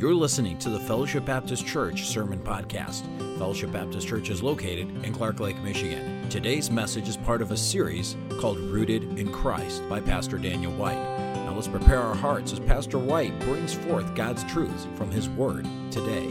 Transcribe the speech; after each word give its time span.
You're 0.00 0.14
listening 0.14 0.56
to 0.60 0.70
the 0.70 0.80
Fellowship 0.80 1.26
Baptist 1.26 1.66
Church 1.66 2.06
Sermon 2.06 2.38
Podcast. 2.38 3.02
Fellowship 3.36 3.70
Baptist 3.70 4.08
Church 4.08 4.30
is 4.30 4.42
located 4.42 5.04
in 5.04 5.12
Clark 5.12 5.40
Lake, 5.40 5.58
Michigan. 5.58 6.26
Today's 6.30 6.70
message 6.70 7.06
is 7.06 7.18
part 7.18 7.42
of 7.42 7.50
a 7.50 7.56
series 7.58 8.16
called 8.40 8.58
Rooted 8.58 9.18
in 9.18 9.30
Christ 9.30 9.86
by 9.90 10.00
Pastor 10.00 10.38
Daniel 10.38 10.72
White. 10.72 10.96
Now 11.44 11.52
let's 11.54 11.68
prepare 11.68 12.00
our 12.00 12.14
hearts 12.14 12.50
as 12.50 12.60
Pastor 12.60 12.98
White 12.98 13.38
brings 13.40 13.74
forth 13.74 14.14
God's 14.14 14.42
truths 14.44 14.88
from 14.94 15.10
his 15.10 15.28
word 15.28 15.68
today. 15.90 16.26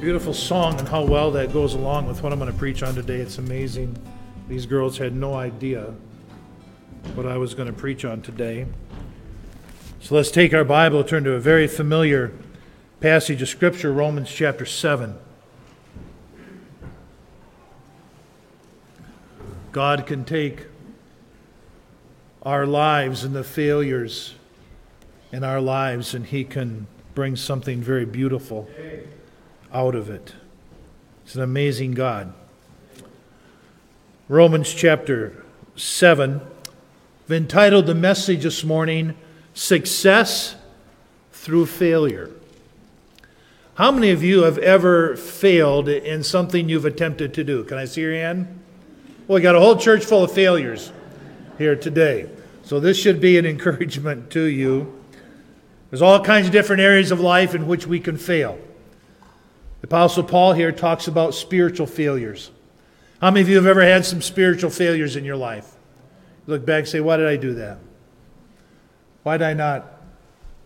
Beautiful 0.00 0.34
song 0.34 0.76
and 0.80 0.88
how 0.88 1.04
well 1.04 1.30
that 1.30 1.52
goes 1.52 1.74
along 1.74 2.08
with 2.08 2.20
what 2.24 2.32
I'm 2.32 2.40
going 2.40 2.50
to 2.50 2.58
preach 2.58 2.82
on 2.82 2.96
today. 2.96 3.18
It's 3.18 3.38
amazing. 3.38 3.96
These 4.48 4.66
girls 4.66 4.98
had 4.98 5.14
no 5.14 5.34
idea 5.34 5.94
what 7.14 7.26
I 7.26 7.36
was 7.36 7.54
going 7.54 7.68
to 7.68 7.72
preach 7.72 8.04
on 8.04 8.22
today. 8.22 8.66
So 10.00 10.16
let's 10.16 10.32
take 10.32 10.52
our 10.52 10.64
Bible, 10.64 11.04
turn 11.04 11.22
to 11.22 11.34
a 11.34 11.40
very 11.40 11.68
familiar 11.68 12.32
passage 13.00 13.40
of 13.40 13.48
Scripture, 13.48 13.92
Romans 13.92 14.28
chapter 14.28 14.66
7. 14.66 15.16
God 19.70 20.04
can 20.04 20.24
take 20.24 20.66
our 22.42 22.66
lives 22.66 23.22
and 23.22 23.36
the 23.36 23.44
failures 23.44 24.34
in 25.30 25.44
our 25.44 25.60
lives, 25.60 26.12
and 26.12 26.26
He 26.26 26.42
can 26.42 26.88
bring 27.14 27.36
something 27.36 27.80
very 27.80 28.04
beautiful 28.04 28.68
out 29.72 29.94
of 29.94 30.10
it. 30.10 30.34
It's 31.24 31.36
an 31.36 31.42
amazing 31.42 31.92
God. 31.92 32.32
Romans 34.28 34.74
chapter 34.74 35.44
7. 35.76 36.40
I've 37.26 37.32
entitled 37.32 37.86
the 37.86 37.94
message 37.94 38.42
this 38.42 38.64
morning, 38.64 39.14
Success 39.54 40.56
Through 41.30 41.66
Failure. 41.66 42.30
How 43.78 43.92
many 43.92 44.10
of 44.10 44.24
you 44.24 44.42
have 44.42 44.58
ever 44.58 45.14
failed 45.14 45.88
in 45.88 46.24
something 46.24 46.68
you've 46.68 46.84
attempted 46.84 47.32
to 47.34 47.44
do? 47.44 47.62
Can 47.62 47.78
I 47.78 47.84
see 47.84 48.00
your 48.00 48.12
hand? 48.12 48.60
Well, 49.28 49.36
we 49.36 49.40
got 49.40 49.54
a 49.54 49.60
whole 49.60 49.76
church 49.76 50.04
full 50.04 50.24
of 50.24 50.32
failures 50.32 50.90
here 51.58 51.76
today. 51.76 52.28
So 52.64 52.80
this 52.80 52.98
should 52.98 53.20
be 53.20 53.38
an 53.38 53.46
encouragement 53.46 54.30
to 54.32 54.42
you. 54.42 55.00
There's 55.90 56.02
all 56.02 56.18
kinds 56.24 56.48
of 56.48 56.52
different 56.52 56.82
areas 56.82 57.12
of 57.12 57.20
life 57.20 57.54
in 57.54 57.68
which 57.68 57.86
we 57.86 58.00
can 58.00 58.16
fail. 58.16 58.58
The 59.80 59.86
Apostle 59.86 60.24
Paul 60.24 60.54
here 60.54 60.72
talks 60.72 61.06
about 61.06 61.32
spiritual 61.32 61.86
failures. 61.86 62.50
How 63.20 63.30
many 63.30 63.42
of 63.42 63.48
you 63.48 63.54
have 63.54 63.66
ever 63.66 63.82
had 63.82 64.04
some 64.04 64.22
spiritual 64.22 64.70
failures 64.70 65.14
in 65.14 65.24
your 65.24 65.36
life? 65.36 65.76
You 66.48 66.54
look 66.54 66.66
back 66.66 66.80
and 66.80 66.88
say, 66.88 66.98
Why 66.98 67.16
did 67.16 67.28
I 67.28 67.36
do 67.36 67.54
that? 67.54 67.78
Why 69.22 69.36
did 69.36 69.46
I 69.46 69.54
not 69.54 70.02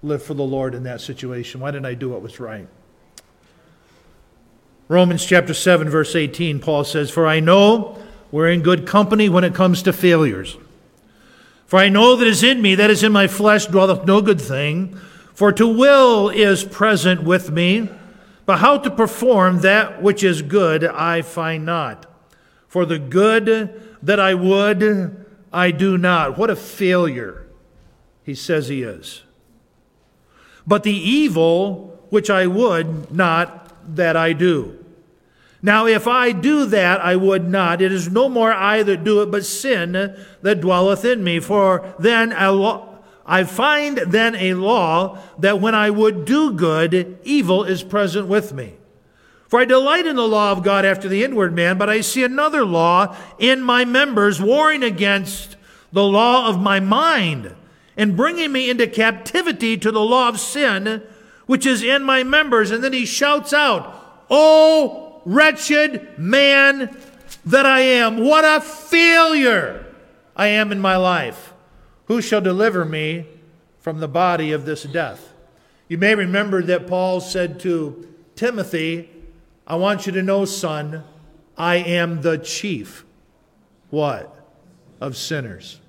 live 0.03 0.23
for 0.23 0.33
the 0.33 0.43
Lord 0.43 0.75
in 0.75 0.85
that 0.85 1.03
situation? 1.03 1.61
Why 1.61 1.73
didn't 1.73 1.85
I 1.85 1.93
do 1.93 2.09
what 2.09 2.23
was 2.23 2.41
right? 2.41 2.69
Romans 4.93 5.25
chapter 5.25 5.55
7, 5.55 5.89
verse 5.89 6.15
18, 6.15 6.61
Paul 6.61 6.85
says, 6.85 7.11
For 7.11 7.27
I 7.27 7.41
know 7.41 7.97
we're 8.31 8.51
in 8.51 8.61
good 8.61 8.87
company 8.87 9.27
when 9.27 9.43
it 9.43 9.55
comes 9.55 9.83
to 9.85 9.93
failures. 9.93 10.59
For 11.65 11.79
I 11.79 11.89
know 11.89 12.15
that 12.15 12.29
is 12.29 12.43
in 12.43 12.61
me, 12.61 12.75
that 12.75 12.91
is 12.91 13.03
in 13.03 13.11
my 13.11 13.27
flesh, 13.27 13.65
dwelleth 13.65 14.05
no 14.05 14.21
good 14.21 14.39
thing. 14.39 14.95
For 15.33 15.51
to 15.51 15.67
will 15.67 16.29
is 16.29 16.63
present 16.63 17.23
with 17.23 17.51
me, 17.51 17.89
but 18.45 18.59
how 18.59 18.77
to 18.77 18.91
perform 18.91 19.61
that 19.61 20.03
which 20.03 20.23
is 20.23 20.43
good 20.43 20.85
I 20.85 21.23
find 21.23 21.65
not. 21.65 22.05
For 22.69 22.85
the 22.85 22.99
good 22.99 23.97
that 24.03 24.21
I 24.21 24.35
would, 24.35 25.25
I 25.51 25.71
do 25.71 25.97
not. 25.97 26.37
What 26.37 26.51
a 26.51 26.57
failure 26.57 27.47
he 28.25 28.35
says 28.35 28.69
he 28.69 28.83
is. 28.83 29.23
But 30.67 30.83
the 30.83 30.93
evil 30.93 31.99
which 32.11 32.29
I 32.29 32.47
would 32.47 33.11
not, 33.11 33.97
that 33.97 34.19
I 34.19 34.35
do. 34.35 34.81
Now, 35.63 35.87
if 35.87 36.09
I 36.09 36.33
do 36.33 36.67
that, 36.67 37.01
I 37.01 37.15
would 37.15 37.49
not. 37.49 37.81
It 37.81 37.93
is 37.93 38.11
no 38.11 38.29
more 38.29 38.53
I 38.53 38.83
that 38.83 39.05
do 39.05 39.23
it, 39.23 39.31
but 39.31 39.45
sin 39.45 39.93
that 40.43 40.61
dwelleth 40.61 41.05
in 41.05 41.23
me. 41.23 41.39
For 41.39 41.95
then 42.01 42.33
a 42.33 42.93
I 43.25 43.45
find 43.45 43.99
then 43.99 44.35
a 44.35 44.55
law 44.55 45.19
that 45.39 45.61
when 45.61 45.75
I 45.75 45.91
would 45.91 46.25
do 46.25 46.53
good, 46.53 47.19
evil 47.23 47.63
is 47.63 47.83
present 47.83 48.27
with 48.27 48.53
me. 48.53 48.75
For 49.49 49.61
I 49.61 49.65
delight 49.65 50.07
in 50.07 50.17
the 50.17 50.27
law 50.27 50.51
of 50.51 50.65
God 50.65 50.85
after 50.85 51.09
the 51.09 51.23
inward 51.23 51.55
man, 51.55 51.79
but 51.79 51.91
I 51.91 52.01
see 52.01 52.25
another 52.25 52.65
law 52.65 53.15
in 53.39 53.63
my 53.63 53.85
members 53.85 54.41
warring 54.41 54.83
against 54.83 55.57
the 55.93 56.05
law 56.05 56.49
of 56.49 56.61
my 56.61 56.81
mind 56.81 57.55
and 57.97 58.17
bringing 58.17 58.51
me 58.51 58.71
into 58.71 58.87
captivity 58.87 59.77
to 59.77 59.93
the 59.93 60.01
law 60.01 60.29
of 60.29 60.41
sin, 60.41 61.03
which 61.47 61.67
is 61.67 61.83
in 61.83 62.03
my 62.03 62.23
members. 62.23 62.71
And 62.71 62.83
then 62.83 62.95
he 62.95 63.05
shouts 63.05 63.53
out, 63.53 64.25
Oh, 64.31 65.12
wretched 65.25 66.19
man 66.19 66.97
that 67.45 67.67
I 67.67 67.81
am. 67.81 68.19
What 68.19 68.45
a 68.45 68.61
failure 68.61 69.87
I 70.37 70.49
am 70.49 70.73
in 70.73 70.81
my 70.81 70.97
life. 70.97 71.53
Who 72.07 72.21
shall 72.21 72.41
deliver 72.41 72.85
me 72.85 73.27
from 73.81 74.01
the 74.01 74.09
body 74.09 74.53
of 74.53 74.65
this 74.65 74.83
death? 74.85 75.33
You 75.89 75.99
may 75.99 76.15
remember 76.15 76.63
that 76.63 76.87
Paul 76.87 77.21
said 77.21 77.61
to 77.61 78.09
Timothy, 78.37 79.11
I 79.67 79.77
want 79.77 80.07
you 80.07 80.13
to 80.13 80.23
know, 80.23 80.45
son, 80.45 81.05
I 81.57 81.77
am 81.77 82.23
the 82.23 82.39
chief. 82.39 83.05
What? 83.91 84.35
Of 85.01 85.17
sinners. 85.17 85.81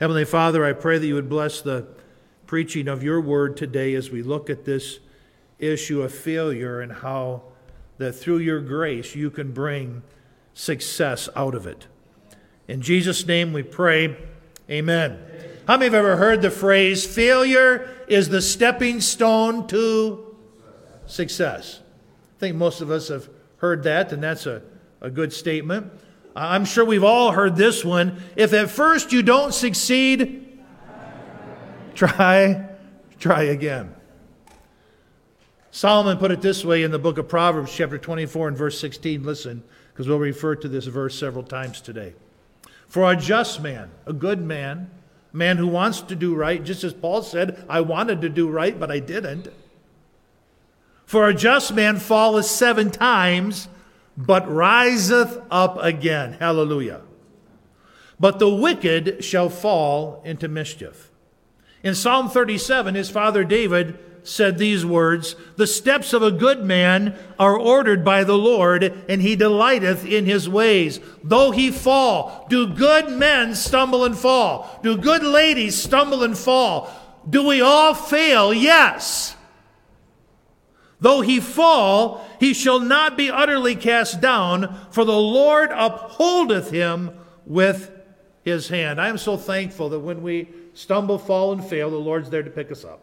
Heavenly 0.00 0.24
Father, 0.24 0.64
I 0.64 0.72
pray 0.72 0.98
that 0.98 1.06
you 1.06 1.14
would 1.14 1.28
bless 1.28 1.60
the 1.60 1.86
preaching 2.46 2.88
of 2.88 3.02
your 3.02 3.20
word 3.20 3.56
today 3.56 3.94
as 3.94 4.10
we 4.10 4.22
look 4.22 4.50
at 4.50 4.64
this 4.64 4.98
issue 5.58 6.02
of 6.02 6.12
failure 6.12 6.80
and 6.80 6.90
how 6.90 7.42
that 8.02 8.12
through 8.12 8.38
your 8.38 8.60
grace 8.60 9.14
you 9.14 9.30
can 9.30 9.52
bring 9.52 10.02
success 10.54 11.28
out 11.34 11.54
of 11.54 11.66
it. 11.66 11.86
In 12.68 12.82
Jesus' 12.82 13.26
name 13.26 13.52
we 13.52 13.62
pray, 13.62 14.16
amen. 14.68 15.18
How 15.66 15.76
many 15.76 15.86
have 15.86 15.94
ever 15.94 16.16
heard 16.16 16.42
the 16.42 16.50
phrase, 16.50 17.06
failure 17.06 17.88
is 18.08 18.28
the 18.28 18.42
stepping 18.42 19.00
stone 19.00 19.66
to 19.68 20.36
success? 21.06 21.80
I 22.36 22.40
think 22.40 22.56
most 22.56 22.80
of 22.80 22.90
us 22.90 23.08
have 23.08 23.28
heard 23.58 23.84
that, 23.84 24.12
and 24.12 24.22
that's 24.22 24.46
a, 24.46 24.62
a 25.00 25.08
good 25.08 25.32
statement. 25.32 25.92
I'm 26.34 26.64
sure 26.64 26.84
we've 26.84 27.04
all 27.04 27.30
heard 27.30 27.54
this 27.54 27.84
one. 27.84 28.20
If 28.34 28.52
at 28.52 28.70
first 28.70 29.12
you 29.12 29.22
don't 29.22 29.54
succeed, 29.54 30.60
try, 31.94 32.68
try 33.20 33.42
again. 33.44 33.94
Solomon 35.74 36.18
put 36.18 36.30
it 36.30 36.42
this 36.42 36.66
way 36.66 36.82
in 36.82 36.90
the 36.90 36.98
book 36.98 37.16
of 37.16 37.28
Proverbs, 37.28 37.74
chapter 37.74 37.96
24 37.96 38.48
and 38.48 38.56
verse 38.56 38.78
16. 38.78 39.24
Listen, 39.24 39.64
because 39.90 40.06
we'll 40.06 40.18
refer 40.18 40.54
to 40.54 40.68
this 40.68 40.84
verse 40.84 41.18
several 41.18 41.42
times 41.42 41.80
today. 41.80 42.12
For 42.88 43.10
a 43.10 43.16
just 43.16 43.62
man, 43.62 43.90
a 44.04 44.12
good 44.12 44.42
man, 44.42 44.90
a 45.32 45.36
man 45.36 45.56
who 45.56 45.66
wants 45.66 46.02
to 46.02 46.14
do 46.14 46.34
right, 46.34 46.62
just 46.62 46.84
as 46.84 46.92
Paul 46.92 47.22
said, 47.22 47.64
I 47.70 47.80
wanted 47.80 48.20
to 48.20 48.28
do 48.28 48.50
right, 48.50 48.78
but 48.78 48.90
I 48.90 48.98
didn't. 48.98 49.48
For 51.06 51.26
a 51.26 51.34
just 51.34 51.72
man 51.72 51.98
falleth 51.98 52.44
seven 52.44 52.90
times, 52.90 53.66
but 54.14 54.46
riseth 54.46 55.42
up 55.50 55.78
again. 55.82 56.34
Hallelujah. 56.34 57.00
But 58.20 58.38
the 58.38 58.50
wicked 58.50 59.24
shall 59.24 59.48
fall 59.48 60.20
into 60.22 60.48
mischief. 60.48 61.10
In 61.82 61.94
Psalm 61.94 62.28
37, 62.28 62.94
his 62.94 63.08
father 63.08 63.42
David 63.42 63.98
said 64.24 64.58
these 64.58 64.84
words 64.86 65.34
The 65.56 65.66
steps 65.66 66.12
of 66.12 66.22
a 66.22 66.30
good 66.30 66.64
man 66.64 67.16
are 67.38 67.58
ordered 67.58 68.04
by 68.04 68.24
the 68.24 68.38
Lord, 68.38 68.84
and 69.08 69.22
he 69.22 69.36
delighteth 69.36 70.04
in 70.04 70.26
his 70.26 70.48
ways. 70.48 71.00
Though 71.22 71.50
he 71.50 71.70
fall, 71.70 72.46
do 72.48 72.66
good 72.66 73.10
men 73.10 73.54
stumble 73.54 74.04
and 74.04 74.16
fall? 74.16 74.80
Do 74.82 74.96
good 74.96 75.22
ladies 75.22 75.80
stumble 75.80 76.22
and 76.22 76.36
fall? 76.36 76.92
Do 77.28 77.46
we 77.46 77.60
all 77.60 77.94
fail? 77.94 78.52
Yes. 78.52 79.36
Though 81.00 81.20
he 81.20 81.40
fall, 81.40 82.24
he 82.38 82.54
shall 82.54 82.78
not 82.78 83.16
be 83.16 83.28
utterly 83.28 83.74
cast 83.74 84.20
down, 84.20 84.86
for 84.90 85.04
the 85.04 85.12
Lord 85.12 85.70
upholdeth 85.72 86.70
him 86.70 87.10
with 87.44 87.90
his 88.44 88.68
hand. 88.68 89.00
I 89.00 89.08
am 89.08 89.18
so 89.18 89.36
thankful 89.36 89.88
that 89.90 89.98
when 89.98 90.22
we 90.22 90.48
stumble, 90.74 91.18
fall, 91.18 91.52
and 91.52 91.64
fail, 91.64 91.90
the 91.90 91.96
Lord's 91.96 92.30
there 92.30 92.44
to 92.44 92.50
pick 92.50 92.70
us 92.70 92.84
up. 92.84 93.00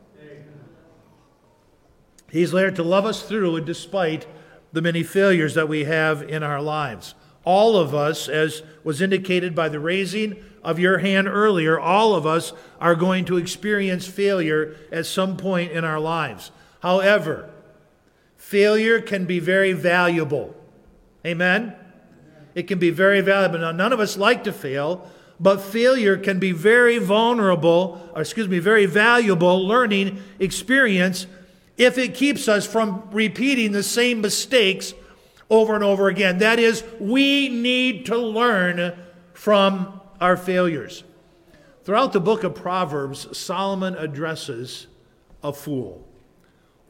He's 2.31 2.51
there 2.51 2.71
to 2.71 2.83
love 2.83 3.05
us 3.05 3.23
through 3.23 3.55
and 3.55 3.65
despite 3.65 4.25
the 4.71 4.81
many 4.81 5.03
failures 5.03 5.55
that 5.55 5.69
we 5.69 5.85
have 5.85 6.21
in 6.21 6.43
our 6.43 6.61
lives. 6.61 7.15
All 7.43 7.77
of 7.77 7.95
us, 7.95 8.27
as 8.27 8.61
was 8.83 9.01
indicated 9.01 9.55
by 9.55 9.69
the 9.69 9.79
raising 9.79 10.43
of 10.63 10.77
your 10.77 10.99
hand 10.99 11.27
earlier, 11.27 11.79
all 11.79 12.13
of 12.13 12.25
us 12.25 12.53
are 12.79 12.95
going 12.95 13.25
to 13.25 13.37
experience 13.37 14.07
failure 14.07 14.75
at 14.91 15.05
some 15.05 15.37
point 15.37 15.71
in 15.71 15.83
our 15.83 15.99
lives. 15.99 16.51
However, 16.81 17.49
failure 18.37 19.01
can 19.01 19.25
be 19.25 19.39
very 19.39 19.73
valuable. 19.73 20.55
Amen? 21.25 21.75
It 22.55 22.63
can 22.63 22.79
be 22.79 22.89
very 22.89 23.21
valuable. 23.21 23.59
Now, 23.59 23.71
none 23.71 23.93
of 23.93 23.99
us 23.99 24.17
like 24.17 24.43
to 24.43 24.53
fail, 24.53 25.09
but 25.39 25.61
failure 25.61 26.17
can 26.17 26.39
be 26.39 26.51
very 26.51 26.97
vulnerable, 26.97 28.11
excuse 28.15 28.47
me, 28.47 28.59
very 28.59 28.85
valuable 28.85 29.65
learning 29.65 30.21
experience 30.39 31.25
if 31.79 31.97
it 31.97 32.13
keeps 32.13 32.49
us 32.49 32.67
from 32.67 33.09
repeating 33.11 33.71
the 33.71 33.81
same 33.81 34.19
mistakes 34.19 34.93
over 35.49 35.73
and 35.73 35.83
over 35.83 36.09
again. 36.09 36.39
That 36.39 36.59
is, 36.59 36.83
we 36.99 37.47
need 37.47 38.05
to 38.07 38.17
learn 38.17 38.99
from 39.33 40.01
our 40.19 40.35
failures. 40.35 41.05
Throughout 41.83 42.11
the 42.11 42.19
book 42.19 42.43
of 42.43 42.53
Proverbs, 42.53 43.35
Solomon 43.35 43.95
addresses 43.95 44.87
a 45.41 45.53
fool. 45.53 46.05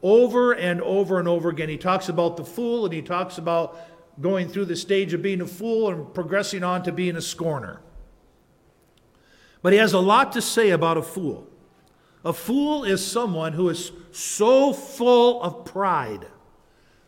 Over 0.02 0.52
and 0.52 0.82
over 0.82 1.20
and 1.20 1.28
over 1.28 1.50
again, 1.50 1.68
he 1.68 1.78
talks 1.78 2.08
about 2.08 2.36
the 2.36 2.44
fool 2.44 2.84
and 2.84 2.92
he 2.92 3.00
talks 3.00 3.38
about 3.38 3.78
going 4.20 4.48
through 4.48 4.64
the 4.64 4.76
stage 4.76 5.14
of 5.14 5.22
being 5.22 5.40
a 5.40 5.46
fool 5.46 5.88
and 5.88 6.12
progressing 6.12 6.64
on 6.64 6.82
to 6.82 6.90
being 6.90 7.14
a 7.14 7.22
scorner. 7.22 7.80
But 9.62 9.72
he 9.72 9.78
has 9.78 9.92
a 9.92 10.00
lot 10.00 10.32
to 10.32 10.42
say 10.42 10.70
about 10.70 10.96
a 10.96 11.02
fool. 11.02 11.49
A 12.24 12.32
fool 12.32 12.84
is 12.84 13.04
someone 13.04 13.54
who 13.54 13.68
is 13.68 13.90
so 14.12 14.72
full 14.72 15.42
of 15.42 15.64
pride 15.64 16.28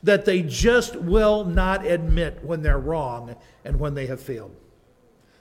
that 0.02 0.24
they 0.24 0.42
just 0.42 0.96
will 0.96 1.44
not 1.44 1.86
admit 1.86 2.42
when 2.42 2.62
they're 2.62 2.78
wrong 2.78 3.36
and 3.64 3.78
when 3.78 3.94
they 3.94 4.06
have 4.06 4.20
failed. 4.20 4.56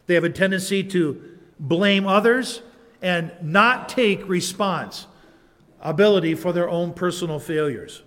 They 0.05 0.13
have 0.15 0.23
a 0.23 0.29
tendency 0.29 0.83
to 0.83 1.39
blame 1.59 2.05
others 2.05 2.61
and 3.01 3.31
not 3.41 3.89
take 3.89 4.27
responsibility 4.27 6.35
for 6.35 6.53
their 6.53 6.69
own 6.69 6.93
personal 6.93 7.39
failures. 7.39 8.03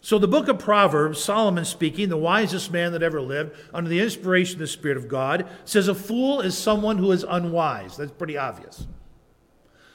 So, 0.00 0.18
the 0.18 0.26
book 0.26 0.48
of 0.48 0.58
Proverbs, 0.58 1.22
Solomon 1.22 1.64
speaking, 1.64 2.08
the 2.08 2.16
wisest 2.16 2.72
man 2.72 2.90
that 2.92 3.04
ever 3.04 3.20
lived, 3.20 3.54
under 3.72 3.88
the 3.88 4.00
inspiration 4.00 4.56
of 4.56 4.60
the 4.60 4.66
Spirit 4.66 4.96
of 4.96 5.06
God, 5.06 5.48
says 5.64 5.86
a 5.86 5.94
fool 5.94 6.40
is 6.40 6.58
someone 6.58 6.98
who 6.98 7.12
is 7.12 7.24
unwise. 7.28 7.98
That's 7.98 8.10
pretty 8.10 8.36
obvious. 8.36 8.88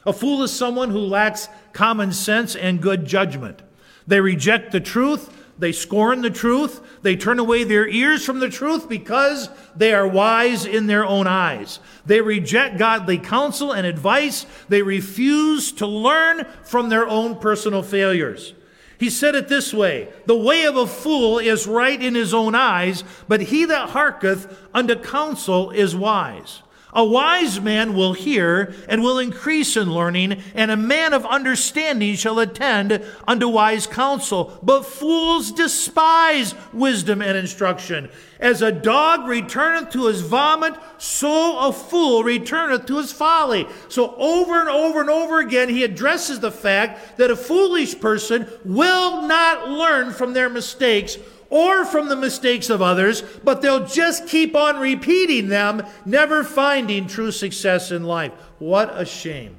A 0.07 0.13
fool 0.13 0.41
is 0.41 0.53
someone 0.53 0.89
who 0.89 0.99
lacks 0.99 1.49
common 1.73 2.13
sense 2.13 2.55
and 2.55 2.81
good 2.81 3.05
judgment. 3.05 3.61
They 4.07 4.21
reject 4.21 4.71
the 4.71 4.79
truth, 4.79 5.29
they 5.59 5.73
scorn 5.73 6.21
the 6.21 6.29
truth, 6.29 6.79
they 7.01 7.17
turn 7.17 7.39
away 7.39 7.65
their 7.65 7.85
ears 7.85 8.25
from 8.25 8.39
the 8.39 8.49
truth 8.49 8.87
because 8.87 9.49
they 9.75 9.93
are 9.93 10.07
wise 10.07 10.65
in 10.65 10.87
their 10.87 11.05
own 11.05 11.27
eyes. 11.27 11.81
They 12.05 12.21
reject 12.21 12.77
godly 12.77 13.17
counsel 13.17 13.73
and 13.73 13.85
advice, 13.85 14.45
they 14.69 14.81
refuse 14.81 15.73
to 15.73 15.85
learn 15.85 16.45
from 16.63 16.87
their 16.87 17.05
own 17.05 17.35
personal 17.35 17.83
failures. 17.83 18.53
He 18.97 19.09
said 19.09 19.35
it 19.35 19.49
this 19.49 19.73
way 19.73 20.07
The 20.25 20.37
way 20.37 20.63
of 20.65 20.77
a 20.77 20.87
fool 20.87 21.37
is 21.37 21.67
right 21.67 22.01
in 22.01 22.15
his 22.15 22.33
own 22.33 22.55
eyes, 22.55 23.03
but 23.27 23.41
he 23.41 23.65
that 23.65 23.89
hearketh 23.89 24.57
unto 24.73 24.95
counsel 24.95 25.71
is 25.71 25.97
wise. 25.97 26.61
A 26.97 27.03
wise 27.03 27.61
man 27.61 27.93
will 27.93 28.13
hear 28.13 28.73
and 28.89 29.03
will 29.03 29.19
increase 29.19 29.77
in 29.77 29.93
learning, 29.93 30.41
and 30.55 30.71
a 30.71 30.75
man 30.75 31.13
of 31.13 31.27
understanding 31.27 32.15
shall 32.15 32.39
attend 32.39 33.05
unto 33.27 33.47
wise 33.47 33.85
counsel. 33.85 34.57
But 34.63 34.83
fools 34.83 35.51
despise 35.51 36.55
wisdom 36.73 37.21
and 37.21 37.37
instruction. 37.37 38.09
As 38.39 38.63
a 38.63 38.71
dog 38.71 39.27
returneth 39.27 39.91
to 39.91 40.07
his 40.07 40.21
vomit, 40.21 40.73
so 40.97 41.59
a 41.59 41.71
fool 41.71 42.23
returneth 42.23 42.87
to 42.87 42.97
his 42.97 43.11
folly. 43.11 43.67
So 43.89 44.15
over 44.15 44.59
and 44.59 44.69
over 44.69 44.99
and 44.99 45.09
over 45.11 45.39
again, 45.39 45.69
he 45.69 45.83
addresses 45.83 46.39
the 46.39 46.51
fact 46.51 47.17
that 47.17 47.29
a 47.29 47.35
foolish 47.35 47.99
person 47.99 48.47
will 48.65 49.21
not 49.21 49.69
learn 49.69 50.13
from 50.13 50.33
their 50.33 50.49
mistakes 50.49 51.19
or 51.49 51.85
from 51.85 52.09
the 52.09 52.15
mistakes 52.15 52.69
of 52.69 52.81
others, 52.81 53.21
but 53.43 53.61
they'll 53.61 53.85
just 53.85 54.27
keep 54.27 54.55
on 54.55 54.79
repeating 54.79 55.47
them, 55.47 55.85
never 56.05 56.43
finding 56.43 57.07
true 57.07 57.31
success 57.31 57.91
in 57.91 58.03
life. 58.03 58.33
What 58.59 58.99
a 58.99 59.05
shame. 59.05 59.57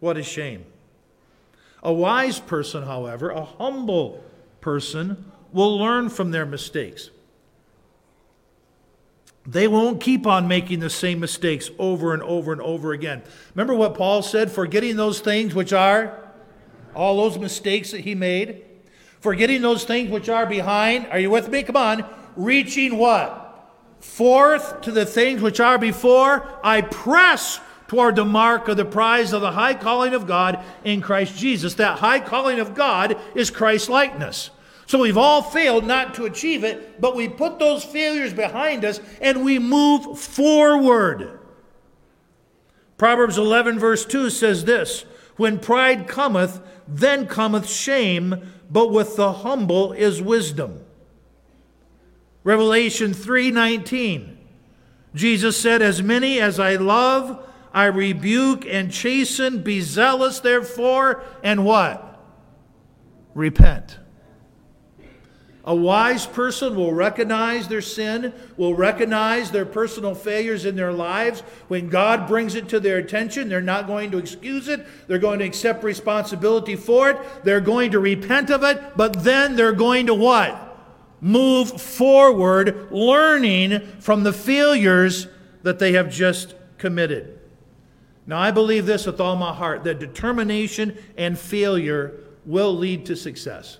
What 0.00 0.16
a 0.16 0.22
shame. 0.22 0.64
A 1.82 1.92
wise 1.92 2.40
person, 2.40 2.84
however, 2.84 3.30
a 3.30 3.44
humble 3.44 4.22
person, 4.60 5.30
will 5.52 5.78
learn 5.78 6.08
from 6.08 6.30
their 6.30 6.46
mistakes. 6.46 7.10
They 9.46 9.68
won't 9.68 10.00
keep 10.00 10.26
on 10.26 10.48
making 10.48 10.80
the 10.80 10.88
same 10.88 11.20
mistakes 11.20 11.70
over 11.78 12.14
and 12.14 12.22
over 12.22 12.52
and 12.52 12.62
over 12.62 12.92
again. 12.92 13.22
Remember 13.54 13.74
what 13.74 13.94
Paul 13.94 14.22
said 14.22 14.50
forgetting 14.50 14.96
those 14.96 15.20
things 15.20 15.54
which 15.54 15.72
are 15.72 16.18
all 16.94 17.18
those 17.18 17.38
mistakes 17.38 17.90
that 17.90 18.00
he 18.00 18.14
made? 18.14 18.64
Forgetting 19.24 19.62
those 19.62 19.84
things 19.84 20.10
which 20.10 20.28
are 20.28 20.44
behind. 20.44 21.06
Are 21.06 21.18
you 21.18 21.30
with 21.30 21.48
me? 21.48 21.62
Come 21.62 21.78
on. 21.78 22.04
Reaching 22.36 22.98
what? 22.98 23.72
Forth 23.98 24.82
to 24.82 24.92
the 24.92 25.06
things 25.06 25.40
which 25.40 25.60
are 25.60 25.78
before. 25.78 26.46
I 26.62 26.82
press 26.82 27.58
toward 27.88 28.16
the 28.16 28.26
mark 28.26 28.68
of 28.68 28.76
the 28.76 28.84
prize 28.84 29.32
of 29.32 29.40
the 29.40 29.52
high 29.52 29.72
calling 29.72 30.12
of 30.12 30.26
God 30.26 30.62
in 30.84 31.00
Christ 31.00 31.38
Jesus. 31.38 31.72
That 31.72 32.00
high 32.00 32.20
calling 32.20 32.60
of 32.60 32.74
God 32.74 33.18
is 33.34 33.50
Christ 33.50 33.88
likeness. 33.88 34.50
So 34.84 34.98
we've 34.98 35.16
all 35.16 35.40
failed 35.40 35.86
not 35.86 36.12
to 36.16 36.26
achieve 36.26 36.62
it, 36.62 37.00
but 37.00 37.16
we 37.16 37.26
put 37.26 37.58
those 37.58 37.82
failures 37.82 38.34
behind 38.34 38.84
us 38.84 39.00
and 39.22 39.42
we 39.42 39.58
move 39.58 40.20
forward. 40.20 41.38
Proverbs 42.98 43.38
11, 43.38 43.78
verse 43.78 44.04
2 44.04 44.28
says 44.28 44.66
this 44.66 45.06
When 45.38 45.58
pride 45.58 46.08
cometh, 46.08 46.60
then 46.86 47.26
cometh 47.26 47.66
shame, 47.66 48.52
but 48.70 48.90
with 48.90 49.16
the 49.16 49.32
humble 49.32 49.92
is 49.92 50.20
wisdom. 50.22 50.80
Revelation 52.42 53.14
3:19. 53.14 54.38
Jesus 55.14 55.56
said, 55.56 55.80
"As 55.80 56.02
many 56.02 56.40
as 56.40 56.58
I 56.58 56.76
love, 56.76 57.38
I 57.72 57.86
rebuke 57.86 58.66
and 58.66 58.90
chasten. 58.90 59.62
Be 59.62 59.80
zealous 59.80 60.40
therefore, 60.40 61.22
and 61.42 61.64
what? 61.64 62.20
Repent." 63.34 63.98
A 65.66 65.74
wise 65.74 66.26
person 66.26 66.76
will 66.76 66.92
recognize 66.92 67.68
their 67.68 67.80
sin, 67.80 68.34
will 68.58 68.74
recognize 68.74 69.50
their 69.50 69.64
personal 69.64 70.14
failures 70.14 70.66
in 70.66 70.76
their 70.76 70.92
lives. 70.92 71.40
When 71.68 71.88
God 71.88 72.26
brings 72.28 72.54
it 72.54 72.68
to 72.68 72.80
their 72.80 72.98
attention, 72.98 73.48
they're 73.48 73.62
not 73.62 73.86
going 73.86 74.10
to 74.10 74.18
excuse 74.18 74.68
it. 74.68 74.86
They're 75.06 75.18
going 75.18 75.38
to 75.38 75.46
accept 75.46 75.82
responsibility 75.82 76.76
for 76.76 77.10
it. 77.10 77.44
They're 77.44 77.62
going 77.62 77.92
to 77.92 77.98
repent 77.98 78.50
of 78.50 78.62
it, 78.62 78.94
but 78.94 79.24
then 79.24 79.56
they're 79.56 79.72
going 79.72 80.06
to 80.08 80.14
what? 80.14 80.60
Move 81.22 81.80
forward, 81.80 82.92
learning 82.92 83.80
from 84.00 84.22
the 84.22 84.34
failures 84.34 85.28
that 85.62 85.78
they 85.78 85.92
have 85.92 86.10
just 86.10 86.54
committed. 86.76 87.40
Now, 88.26 88.38
I 88.38 88.50
believe 88.50 88.84
this 88.84 89.06
with 89.06 89.18
all 89.18 89.36
my 89.36 89.54
heart 89.54 89.84
that 89.84 89.98
determination 89.98 90.98
and 91.16 91.38
failure 91.38 92.20
will 92.44 92.76
lead 92.76 93.06
to 93.06 93.16
success. 93.16 93.78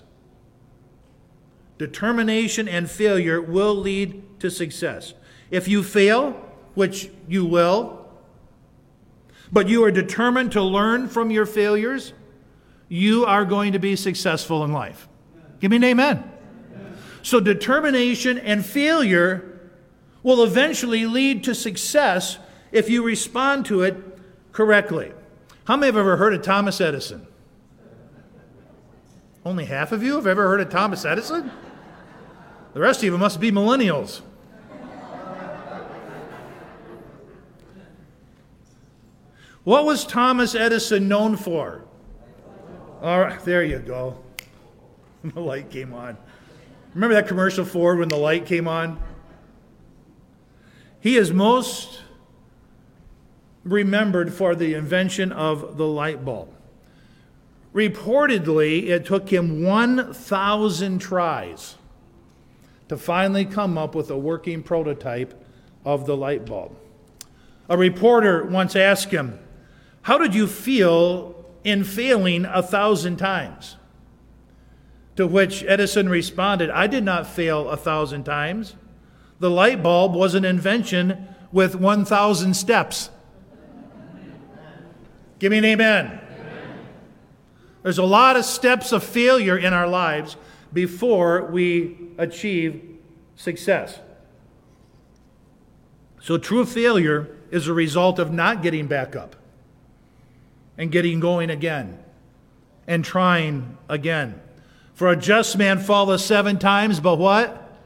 Determination 1.77 2.67
and 2.67 2.89
failure 2.89 3.41
will 3.41 3.75
lead 3.75 4.39
to 4.39 4.49
success. 4.49 5.13
If 5.51 5.67
you 5.67 5.83
fail, 5.83 6.31
which 6.73 7.09
you 7.27 7.45
will, 7.45 8.05
but 9.51 9.67
you 9.67 9.83
are 9.83 9.91
determined 9.91 10.51
to 10.53 10.61
learn 10.61 11.07
from 11.07 11.31
your 11.31 11.45
failures, 11.45 12.13
you 12.87 13.25
are 13.25 13.45
going 13.45 13.73
to 13.73 13.79
be 13.79 13.95
successful 13.95 14.63
in 14.63 14.71
life. 14.71 15.07
Give 15.59 15.71
me 15.71 15.77
an 15.77 15.83
amen. 15.83 16.31
So, 17.23 17.39
determination 17.39 18.37
and 18.37 18.63
failure 18.65 19.59
will 20.21 20.43
eventually 20.43 21.05
lead 21.05 21.43
to 21.45 21.55
success 21.55 22.37
if 22.71 22.89
you 22.89 23.03
respond 23.03 23.65
to 23.67 23.81
it 23.81 23.95
correctly. 24.51 25.11
How 25.65 25.75
many 25.75 25.87
have 25.87 25.97
ever 25.97 26.17
heard 26.17 26.33
of 26.33 26.43
Thomas 26.43 26.79
Edison? 26.79 27.25
Only 29.45 29.65
half 29.65 29.91
of 29.91 30.01
you 30.01 30.15
have 30.15 30.25
ever 30.25 30.47
heard 30.47 30.59
of 30.59 30.69
Thomas 30.69 31.05
Edison? 31.05 31.51
The 32.73 32.79
rest 32.79 32.99
of 33.01 33.03
you 33.03 33.17
must 33.17 33.39
be 33.39 33.51
millennials. 33.51 34.21
What 39.63 39.85
was 39.85 40.05
Thomas 40.05 40.55
Edison 40.55 41.07
known 41.07 41.37
for? 41.37 41.83
All 43.01 43.19
right, 43.19 43.39
there 43.45 43.63
you 43.63 43.79
go. 43.79 44.17
The 45.23 45.39
light 45.39 45.71
came 45.71 45.91
on. 45.91 46.17
Remember 46.93 47.15
that 47.15 47.27
commercial 47.27 47.65
Ford 47.65 47.97
when 47.97 48.09
the 48.09 48.15
light 48.15 48.45
came 48.45 48.67
on? 48.67 48.99
He 50.99 51.17
is 51.17 51.31
most 51.33 51.99
remembered 53.63 54.31
for 54.31 54.53
the 54.53 54.75
invention 54.75 55.31
of 55.31 55.77
the 55.77 55.87
light 55.87 56.23
bulb. 56.23 56.54
Reportedly, 57.75 58.87
it 58.87 59.05
took 59.05 59.29
him 59.29 59.61
1,000 59.61 60.97
tries 60.99 61.75
to 62.87 62.95
finally 62.95 63.43
come 63.43 63.77
up 63.77 63.93
with 63.93 64.09
a 64.09 64.17
working 64.17 64.63
prototype 64.63 65.45
of 65.83 66.05
the 66.05 66.15
light 66.15 66.45
bulb. 66.45 66.73
A 67.67 67.77
reporter 67.77 68.45
once 68.45 68.77
asked 68.77 69.11
him, 69.11 69.39
How 70.03 70.17
did 70.17 70.33
you 70.33 70.47
feel 70.47 71.45
in 71.65 71.83
failing 71.83 72.45
a 72.45 72.63
thousand 72.63 73.17
times? 73.17 73.75
To 75.17 75.27
which 75.27 75.61
Edison 75.67 76.07
responded, 76.07 76.69
I 76.69 76.87
did 76.87 77.03
not 77.03 77.27
fail 77.27 77.69
a 77.69 77.75
thousand 77.75 78.23
times. 78.23 78.75
The 79.39 79.49
light 79.49 79.83
bulb 79.83 80.15
was 80.15 80.33
an 80.33 80.45
invention 80.45 81.27
with 81.51 81.75
1,000 81.75 82.53
steps. 82.53 83.09
Give 85.39 85.51
me 85.51 85.57
an 85.57 85.65
amen. 85.65 86.21
There's 87.85 87.99
a 87.99 88.03
lot 88.03 88.35
of 88.35 88.45
steps 88.45 88.91
of 88.91 89.03
failure 89.03 89.55
in 89.55 89.71
our 89.71 89.87
lives 89.87 90.37
before 90.73 91.45
we 91.51 91.95
achieve 92.17 92.97
success. 93.35 93.99
So, 96.19 96.39
true 96.39 96.65
failure 96.65 97.37
is 97.51 97.67
a 97.67 97.73
result 97.73 98.17
of 98.17 98.33
not 98.33 98.63
getting 98.63 98.87
back 98.87 99.15
up 99.15 99.35
and 100.79 100.91
getting 100.91 101.19
going 101.19 101.51
again 101.51 101.99
and 102.87 103.05
trying 103.05 103.77
again. 103.87 104.41
For 104.95 105.11
a 105.11 105.15
just 105.15 105.55
man 105.55 105.77
falleth 105.77 106.21
seven 106.21 106.57
times, 106.57 106.99
but 106.99 107.17
what? 107.17 107.77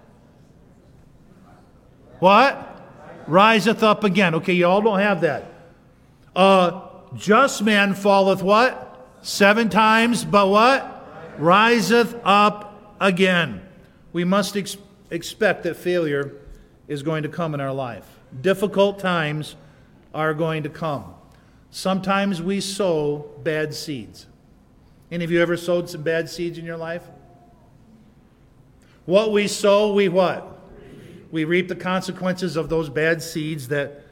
What? 2.19 3.27
Riseth 3.27 3.83
up 3.83 4.05
again. 4.05 4.33
Okay, 4.35 4.53
you 4.53 4.65
all 4.65 4.81
don't 4.81 4.99
have 4.99 5.19
that. 5.19 5.43
A 6.37 6.83
just 7.17 7.61
man 7.61 7.93
falleth 7.93 8.41
what? 8.41 8.88
Seven 9.21 9.69
times, 9.69 10.23
but 10.23 10.47
what? 10.47 11.37
Riseth 11.39 12.19
up 12.23 12.95
again. 12.99 13.61
We 14.13 14.23
must 14.23 14.55
ex- 14.55 14.77
expect 15.09 15.63
that 15.63 15.75
failure 15.75 16.35
is 16.87 17.03
going 17.03 17.23
to 17.23 17.29
come 17.29 17.53
in 17.53 17.61
our 17.61 17.73
life. 17.73 18.19
Difficult 18.41 18.99
times 18.99 19.55
are 20.13 20.33
going 20.33 20.63
to 20.63 20.69
come. 20.69 21.13
Sometimes 21.71 22.41
we 22.41 22.61
sow 22.61 23.29
bad 23.43 23.73
seeds. 23.73 24.25
Any 25.11 25.23
of 25.23 25.31
you 25.31 25.41
ever 25.41 25.57
sowed 25.57 25.89
some 25.89 26.03
bad 26.03 26.29
seeds 26.29 26.57
in 26.57 26.65
your 26.65 26.77
life? 26.77 27.03
What 29.05 29.31
we 29.31 29.47
sow, 29.47 29.93
we 29.93 30.07
what? 30.07 30.59
We 31.31 31.43
reap 31.43 31.67
the 31.67 31.75
consequences 31.75 32.55
of 32.55 32.69
those 32.69 32.89
bad 32.89 33.21
seeds 33.21 33.67
that, 33.67 34.03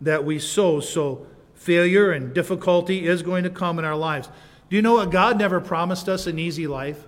that 0.00 0.24
we 0.24 0.38
sow. 0.38 0.80
So 0.80 1.26
failure 1.54 2.12
and 2.12 2.34
difficulty 2.34 3.06
is 3.06 3.22
going 3.22 3.44
to 3.44 3.50
come 3.50 3.78
in 3.78 3.84
our 3.84 3.96
lives. 3.96 4.28
Do 4.74 4.78
you 4.78 4.82
know 4.82 4.94
what? 4.94 5.12
God 5.12 5.38
never 5.38 5.60
promised 5.60 6.08
us 6.08 6.26
an 6.26 6.36
easy 6.36 6.66
life. 6.66 7.06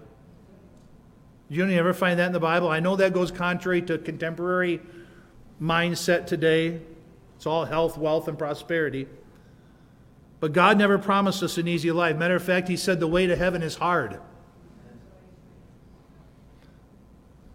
You 1.49 1.68
ever 1.68 1.92
find 1.92 2.16
that 2.20 2.26
in 2.28 2.32
the 2.32 2.38
Bible? 2.38 2.68
I 2.68 2.78
know 2.78 2.94
that 2.94 3.12
goes 3.12 3.32
contrary 3.32 3.82
to 3.82 3.99
contemporary 3.99 4.80
mindset 5.61 6.28
today. 6.28 6.80
It's 7.35 7.44
all 7.44 7.64
health, 7.64 7.99
wealth, 7.99 8.28
and 8.28 8.38
prosperity. 8.38 9.08
But 10.38 10.52
God 10.52 10.78
never 10.78 10.96
promised 10.96 11.42
us 11.42 11.58
an 11.58 11.66
easy 11.66 11.90
life. 11.90 12.16
Matter 12.16 12.37
of 12.37 12.44
fact, 12.44 12.68
He 12.68 12.76
said 12.76 13.00
the 13.00 13.08
way 13.08 13.26
to 13.26 13.35
heaven 13.35 13.64
is 13.64 13.75
hard. 13.75 14.20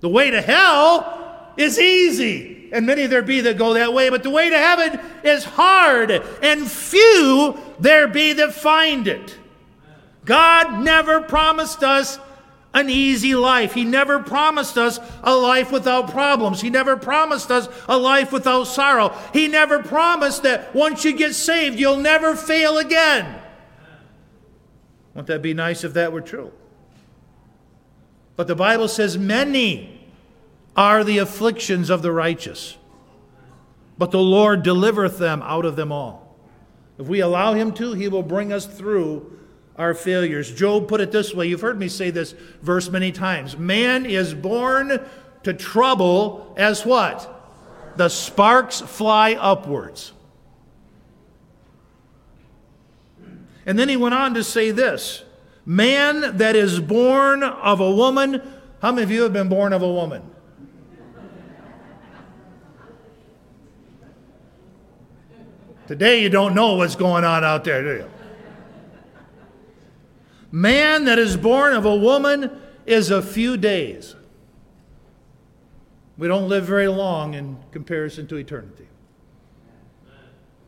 The 0.01 0.09
way 0.09 0.29
to 0.29 0.41
hell 0.41 1.53
is 1.55 1.79
easy. 1.79 2.69
And 2.73 2.85
many 2.85 3.05
there 3.05 3.21
be 3.21 3.39
that 3.39 3.57
go 3.57 3.75
that 3.75 3.93
way, 3.93 4.09
but 4.09 4.23
the 4.23 4.29
way 4.29 4.49
to 4.49 4.57
heaven 4.57 4.99
is 5.23 5.45
hard, 5.45 6.11
and 6.11 6.69
few 6.69 7.57
there 7.79 8.09
be 8.09 8.33
that 8.33 8.53
find 8.53 9.07
it. 9.07 9.37
God 10.25 10.83
never 10.83 11.21
promised 11.21 11.83
us 11.83 12.19
an 12.73 12.89
easy 12.89 13.35
life. 13.35 13.73
He 13.73 13.83
never 13.83 14.19
promised 14.19 14.77
us 14.77 14.99
a 15.23 15.35
life 15.35 15.71
without 15.71 16.11
problems. 16.11 16.61
He 16.61 16.69
never 16.69 16.95
promised 16.95 17.51
us 17.51 17.67
a 17.87 17.97
life 17.97 18.31
without 18.31 18.63
sorrow. 18.65 19.15
He 19.33 19.47
never 19.47 19.83
promised 19.83 20.43
that 20.43 20.73
once 20.73 21.03
you 21.03 21.13
get 21.13 21.33
saved, 21.33 21.79
you'll 21.79 21.97
never 21.97 22.35
fail 22.35 22.77
again. 22.77 23.41
Wouldn't 25.13 25.27
that 25.27 25.41
be 25.41 25.53
nice 25.53 25.83
if 25.83 25.93
that 25.93 26.13
were 26.13 26.21
true? 26.21 26.53
But 28.37 28.47
the 28.47 28.55
Bible 28.55 28.87
says, 28.87 29.17
Many 29.17 30.09
are 30.75 31.03
the 31.03 31.17
afflictions 31.17 31.89
of 31.89 32.01
the 32.01 32.13
righteous, 32.13 32.77
but 33.97 34.11
the 34.11 34.21
Lord 34.21 34.63
delivereth 34.63 35.17
them 35.17 35.41
out 35.41 35.65
of 35.65 35.75
them 35.75 35.91
all. 35.91 36.37
If 36.97 37.07
we 37.07 37.19
allow 37.19 37.53
Him 37.53 37.73
to, 37.73 37.93
He 37.93 38.07
will 38.07 38.23
bring 38.23 38.53
us 38.53 38.65
through 38.65 39.39
our 39.77 39.93
failures. 39.93 40.51
Job 40.51 40.87
put 40.87 41.01
it 41.01 41.11
this 41.11 41.33
way 41.33 41.47
you've 41.47 41.61
heard 41.61 41.79
me 41.79 41.87
say 41.87 42.09
this 42.09 42.33
verse 42.61 42.89
many 42.89 43.11
times 43.11 43.57
Man 43.57 44.05
is 44.05 44.33
born 44.33 44.99
to 45.43 45.53
trouble 45.53 46.53
as 46.57 46.85
what? 46.85 47.37
The 47.97 48.09
sparks 48.09 48.81
fly 48.81 49.33
upwards. 49.33 50.13
And 53.65 53.77
then 53.77 53.89
he 53.89 53.97
went 53.97 54.15
on 54.15 54.33
to 54.33 54.43
say 54.43 54.71
this 54.71 55.23
Man 55.65 56.37
that 56.37 56.55
is 56.55 56.79
born 56.79 57.43
of 57.43 57.79
a 57.79 57.91
woman, 57.91 58.41
how 58.81 58.91
many 58.91 59.03
of 59.03 59.11
you 59.11 59.23
have 59.23 59.33
been 59.33 59.49
born 59.49 59.73
of 59.73 59.81
a 59.81 59.91
woman? 59.91 60.23
Today 65.87 66.21
you 66.21 66.29
don't 66.29 66.55
know 66.55 66.75
what's 66.75 66.95
going 66.95 67.25
on 67.25 67.43
out 67.43 67.65
there, 67.65 67.83
do 67.83 68.03
you? 68.03 68.20
Man 70.51 71.05
that 71.05 71.17
is 71.17 71.37
born 71.37 71.73
of 71.73 71.85
a 71.85 71.95
woman 71.95 72.51
is 72.85 73.09
a 73.09 73.21
few 73.21 73.55
days. 73.55 74.15
We 76.17 76.27
don't 76.27 76.49
live 76.49 76.65
very 76.65 76.87
long 76.87 77.33
in 77.33 77.57
comparison 77.71 78.27
to 78.27 78.35
eternity. 78.35 78.87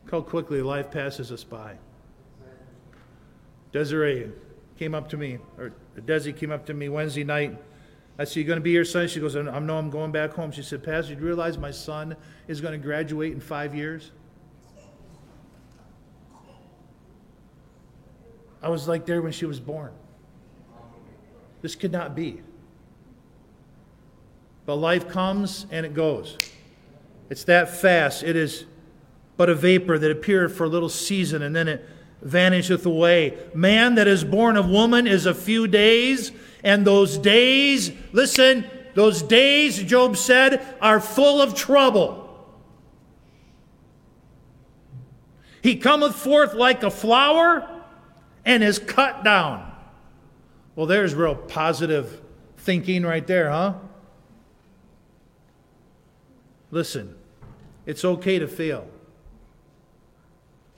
Look 0.05 0.11
how 0.11 0.21
quickly 0.21 0.61
life 0.61 0.89
passes 0.89 1.31
us 1.31 1.43
by. 1.43 1.75
Desiree 3.71 4.31
came 4.79 4.95
up 4.95 5.09
to 5.09 5.17
me, 5.17 5.39
or 5.57 5.73
Desi 5.99 6.35
came 6.35 6.51
up 6.51 6.65
to 6.67 6.73
me 6.73 6.89
Wednesday 6.89 7.23
night. 7.23 7.57
I 8.17 8.23
said, 8.23 8.37
You 8.37 8.43
going 8.45 8.57
to 8.57 8.63
be 8.63 8.71
here 8.71 8.85
Sunday? 8.85 9.07
She 9.07 9.19
goes, 9.19 9.35
I 9.35 9.41
know 9.41 9.77
I'm 9.77 9.89
going 9.89 10.11
back 10.11 10.33
home. 10.33 10.51
She 10.51 10.61
said, 10.61 10.83
Pastor, 10.83 11.13
you 11.13 11.19
realize 11.19 11.57
my 11.57 11.71
son 11.71 12.15
is 12.47 12.61
going 12.61 12.73
to 12.73 12.77
graduate 12.77 13.33
in 13.33 13.39
five 13.39 13.75
years? 13.75 14.11
I 18.63 18.69
was 18.69 18.87
like 18.87 19.05
there 19.05 19.21
when 19.21 19.33
she 19.33 19.45
was 19.45 19.59
born. 19.59 19.91
This 21.61 21.75
could 21.75 21.91
not 21.91 22.15
be. 22.15 22.41
But 24.65 24.75
life 24.75 25.09
comes 25.09 25.67
and 25.69 25.85
it 25.85 25.93
goes. 25.93 26.37
It's 27.29 27.43
that 27.43 27.69
fast. 27.69 28.23
It 28.23 28.37
is 28.37 28.65
but 29.35 29.49
a 29.49 29.55
vapor 29.55 29.99
that 29.99 30.09
appeared 30.09 30.53
for 30.53 30.63
a 30.63 30.69
little 30.69 30.87
season 30.89 31.41
and 31.41 31.53
then 31.53 31.67
it 31.67 31.89
vanisheth 32.21 32.85
away. 32.85 33.37
Man 33.53 33.95
that 33.95 34.07
is 34.07 34.23
born 34.23 34.55
of 34.55 34.69
woman 34.69 35.07
is 35.07 35.25
a 35.25 35.33
few 35.33 35.67
days, 35.67 36.31
and 36.63 36.87
those 36.87 37.17
days, 37.17 37.91
listen, 38.13 38.65
those 38.93 39.21
days, 39.21 39.83
Job 39.83 40.15
said, 40.15 40.65
are 40.79 41.01
full 41.01 41.41
of 41.41 41.53
trouble. 41.53 42.21
He 45.61 45.75
cometh 45.75 46.15
forth 46.15 46.53
like 46.53 46.83
a 46.83 46.91
flower 46.91 47.72
and 48.45 48.63
is 48.63 48.79
cut 48.79 49.23
down. 49.23 49.71
Well, 50.75 50.85
there's 50.85 51.13
real 51.13 51.35
positive 51.35 52.21
thinking 52.57 53.03
right 53.03 53.25
there, 53.25 53.49
huh? 53.49 53.75
Listen, 56.71 57.15
it's 57.85 58.03
okay 58.03 58.39
to 58.39 58.47
fail, 58.47 58.87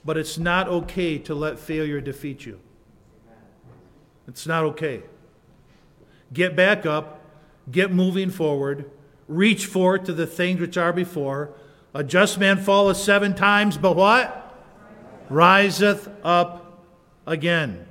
but 0.04 0.18
it's 0.18 0.36
not 0.36 0.68
okay 0.68 1.18
to 1.18 1.34
let 1.34 1.58
failure 1.58 2.00
defeat 2.00 2.44
you. 2.44 2.60
It's 4.28 4.46
not 4.46 4.64
okay. 4.64 5.02
Get 6.32 6.56
back 6.56 6.84
up, 6.84 7.20
get 7.70 7.92
moving 7.92 8.30
forward, 8.30 8.90
reach 9.28 9.66
forth 9.66 10.04
to 10.04 10.12
the 10.12 10.26
things 10.26 10.60
which 10.60 10.76
are 10.76 10.92
before. 10.92 11.52
A 11.94 12.04
just 12.04 12.38
man 12.38 12.58
falleth 12.58 12.98
seven 12.98 13.34
times, 13.34 13.78
but 13.78 13.96
what? 13.96 14.42
Riseth 15.30 16.12
up 16.22 16.65
again. 17.26 17.86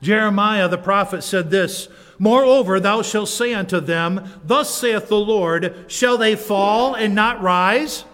Jeremiah 0.00 0.68
the 0.68 0.78
prophet 0.78 1.22
said 1.22 1.50
this 1.50 1.88
Moreover, 2.18 2.80
thou 2.80 3.02
shalt 3.02 3.28
say 3.28 3.54
unto 3.54 3.80
them, 3.80 4.40
Thus 4.44 4.74
saith 4.74 5.08
the 5.08 5.18
Lord, 5.18 5.86
Shall 5.88 6.18
they 6.18 6.36
fall 6.36 6.94
and 6.94 7.14
not 7.14 7.40
rise? 7.42 8.04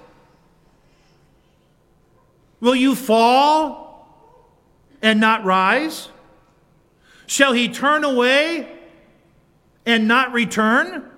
Will 2.61 2.75
you 2.75 2.95
fall 2.95 4.09
and 5.03 5.21
not 5.21 5.45
rise? 5.45 6.09
Shall 7.27 7.53
he 7.53 7.69
turn 7.69 8.05
away 8.05 8.71
and 9.85 10.09
not 10.09 10.33
return? 10.33 11.11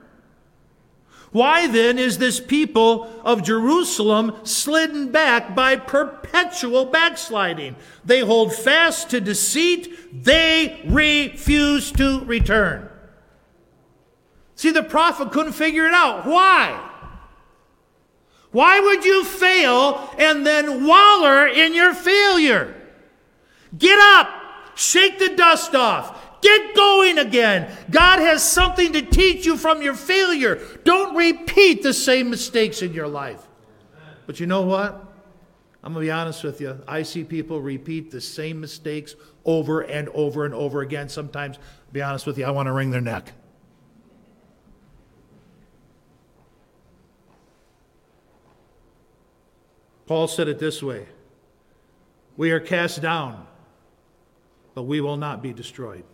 Why 1.32 1.66
then 1.66 1.98
is 1.98 2.18
this 2.18 2.40
people 2.40 3.10
of 3.24 3.42
Jerusalem 3.42 4.36
slidden 4.44 5.10
back 5.10 5.54
by 5.54 5.76
perpetual 5.76 6.86
backsliding? 6.86 7.76
They 8.04 8.20
hold 8.20 8.54
fast 8.54 9.10
to 9.10 9.20
deceit, 9.20 10.24
they 10.24 10.80
refuse 10.86 11.92
to 11.92 12.24
return. 12.24 12.88
See, 14.54 14.70
the 14.70 14.82
prophet 14.82 15.32
couldn't 15.32 15.52
figure 15.52 15.86
it 15.86 15.92
out. 15.92 16.26
Why? 16.26 16.82
Why 18.52 18.80
would 18.80 19.04
you 19.04 19.22
fail 19.24 20.10
and 20.18 20.46
then 20.46 20.86
waller 20.86 21.46
in 21.46 21.74
your 21.74 21.92
failure? 21.92 22.74
Get 23.76 23.98
up, 23.98 24.30
shake 24.74 25.18
the 25.18 25.36
dust 25.36 25.74
off, 25.74 26.25
Get 26.46 26.76
going 26.76 27.18
again. 27.18 27.76
God 27.90 28.20
has 28.20 28.40
something 28.40 28.92
to 28.92 29.02
teach 29.02 29.44
you 29.44 29.56
from 29.56 29.82
your 29.82 29.94
failure. 29.94 30.60
Don't 30.84 31.16
repeat 31.16 31.82
the 31.82 31.92
same 31.92 32.30
mistakes 32.30 32.82
in 32.82 32.92
your 32.92 33.08
life. 33.08 33.44
But 34.26 34.38
you 34.38 34.46
know 34.46 34.62
what? 34.62 34.94
I'm 35.82 35.92
going 35.92 36.04
to 36.04 36.06
be 36.06 36.12
honest 36.12 36.44
with 36.44 36.60
you. 36.60 36.80
I 36.86 37.02
see 37.02 37.24
people 37.24 37.60
repeat 37.60 38.12
the 38.12 38.20
same 38.20 38.60
mistakes 38.60 39.16
over 39.44 39.80
and 39.80 40.08
over 40.10 40.44
and 40.44 40.54
over 40.54 40.82
again. 40.82 41.08
Sometimes, 41.08 41.56
to 41.56 41.62
be 41.92 42.00
honest 42.00 42.28
with 42.28 42.38
you, 42.38 42.44
I 42.44 42.50
want 42.52 42.68
to 42.68 42.72
wring 42.72 42.92
their 42.92 43.00
neck. 43.00 43.32
Paul 50.06 50.28
said 50.28 50.46
it 50.46 50.60
this 50.60 50.80
way 50.80 51.08
We 52.36 52.52
are 52.52 52.60
cast 52.60 53.02
down, 53.02 53.48
but 54.76 54.84
we 54.84 55.00
will 55.00 55.16
not 55.16 55.42
be 55.42 55.52
destroyed. 55.52 56.04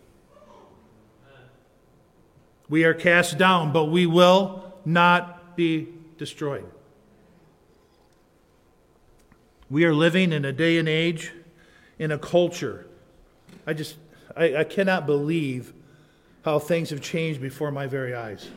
We 2.69 2.85
are 2.85 2.93
cast 2.93 3.37
down, 3.37 3.73
but 3.73 3.85
we 3.85 4.05
will 4.05 4.73
not 4.85 5.55
be 5.55 5.87
destroyed. 6.17 6.65
We 9.69 9.85
are 9.85 9.93
living 9.93 10.31
in 10.31 10.45
a 10.45 10.51
day 10.51 10.77
and 10.77 10.87
age, 10.87 11.31
in 11.99 12.11
a 12.11 12.17
culture. 12.17 12.87
I 13.65 13.73
just, 13.73 13.95
I, 14.35 14.57
I 14.57 14.63
cannot 14.63 15.05
believe 15.05 15.73
how 16.43 16.59
things 16.59 16.89
have 16.89 17.01
changed 17.01 17.41
before 17.41 17.71
my 17.71 17.87
very 17.87 18.13
eyes. 18.13 18.47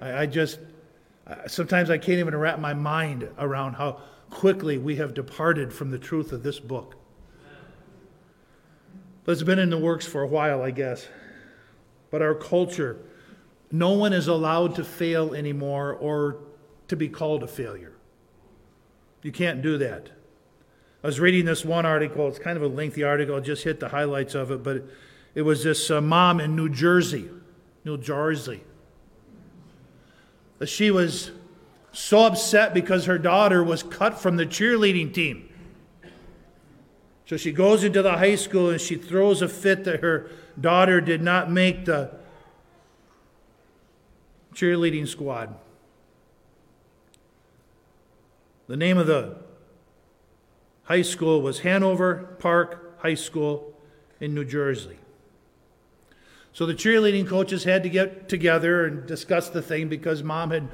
I, 0.00 0.22
I 0.22 0.26
just, 0.26 0.58
sometimes 1.46 1.90
I 1.90 1.98
can't 1.98 2.18
even 2.18 2.36
wrap 2.36 2.58
my 2.58 2.74
mind 2.74 3.28
around 3.38 3.74
how 3.74 4.00
quickly 4.30 4.78
we 4.78 4.96
have 4.96 5.14
departed 5.14 5.72
from 5.72 5.90
the 5.90 5.98
truth 5.98 6.32
of 6.32 6.42
this 6.42 6.58
book. 6.58 6.96
But 9.24 9.32
it's 9.32 9.42
been 9.42 9.58
in 9.58 9.70
the 9.70 9.78
works 9.78 10.06
for 10.06 10.22
a 10.22 10.26
while, 10.26 10.62
I 10.62 10.70
guess. 10.70 11.06
But 12.10 12.22
our 12.22 12.34
culture, 12.34 12.98
no 13.72 13.92
one 13.92 14.12
is 14.12 14.28
allowed 14.28 14.74
to 14.74 14.84
fail 14.84 15.34
anymore 15.34 15.94
or 15.94 16.36
to 16.88 16.96
be 16.96 17.08
called 17.08 17.42
a 17.42 17.48
failure. 17.48 17.94
You 19.22 19.32
can't 19.32 19.62
do 19.62 19.78
that. 19.78 20.10
I 21.02 21.06
was 21.06 21.18
reading 21.18 21.46
this 21.46 21.64
one 21.64 21.86
article. 21.86 22.28
It's 22.28 22.38
kind 22.38 22.56
of 22.56 22.62
a 22.62 22.68
lengthy 22.68 23.02
article. 23.02 23.34
I'll 23.34 23.40
just 23.40 23.64
hit 23.64 23.80
the 23.80 23.88
highlights 23.88 24.34
of 24.34 24.50
it. 24.50 24.62
But 24.62 24.84
it 25.34 25.42
was 25.42 25.64
this 25.64 25.90
uh, 25.90 26.02
mom 26.02 26.38
in 26.38 26.54
New 26.54 26.68
Jersey, 26.68 27.30
New 27.84 27.96
Jersey. 27.96 28.62
She 30.66 30.90
was 30.90 31.30
so 31.92 32.26
upset 32.26 32.74
because 32.74 33.06
her 33.06 33.18
daughter 33.18 33.64
was 33.64 33.82
cut 33.82 34.20
from 34.20 34.36
the 34.36 34.46
cheerleading 34.46 35.14
team. 35.14 35.48
So 37.26 37.36
she 37.36 37.52
goes 37.52 37.82
into 37.84 38.02
the 38.02 38.18
high 38.18 38.34
school 38.34 38.68
and 38.68 38.80
she 38.80 38.96
throws 38.96 39.40
a 39.40 39.48
fit 39.48 39.84
that 39.84 40.00
her 40.00 40.30
daughter 40.60 41.00
did 41.00 41.22
not 41.22 41.50
make 41.50 41.86
the 41.86 42.21
cheerleading 44.52 45.08
squad. 45.08 45.54
The 48.68 48.76
name 48.76 48.98
of 48.98 49.06
the 49.06 49.36
high 50.84 51.02
school 51.02 51.42
was 51.42 51.60
Hanover 51.60 52.36
Park 52.38 53.00
High 53.00 53.14
School 53.14 53.78
in 54.20 54.34
New 54.34 54.44
Jersey. 54.44 54.96
So 56.52 56.66
the 56.66 56.74
cheerleading 56.74 57.26
coaches 57.26 57.64
had 57.64 57.82
to 57.82 57.88
get 57.88 58.28
together 58.28 58.84
and 58.84 59.06
discuss 59.06 59.48
the 59.48 59.62
thing 59.62 59.88
because 59.88 60.22
mom 60.22 60.50
had 60.50 60.68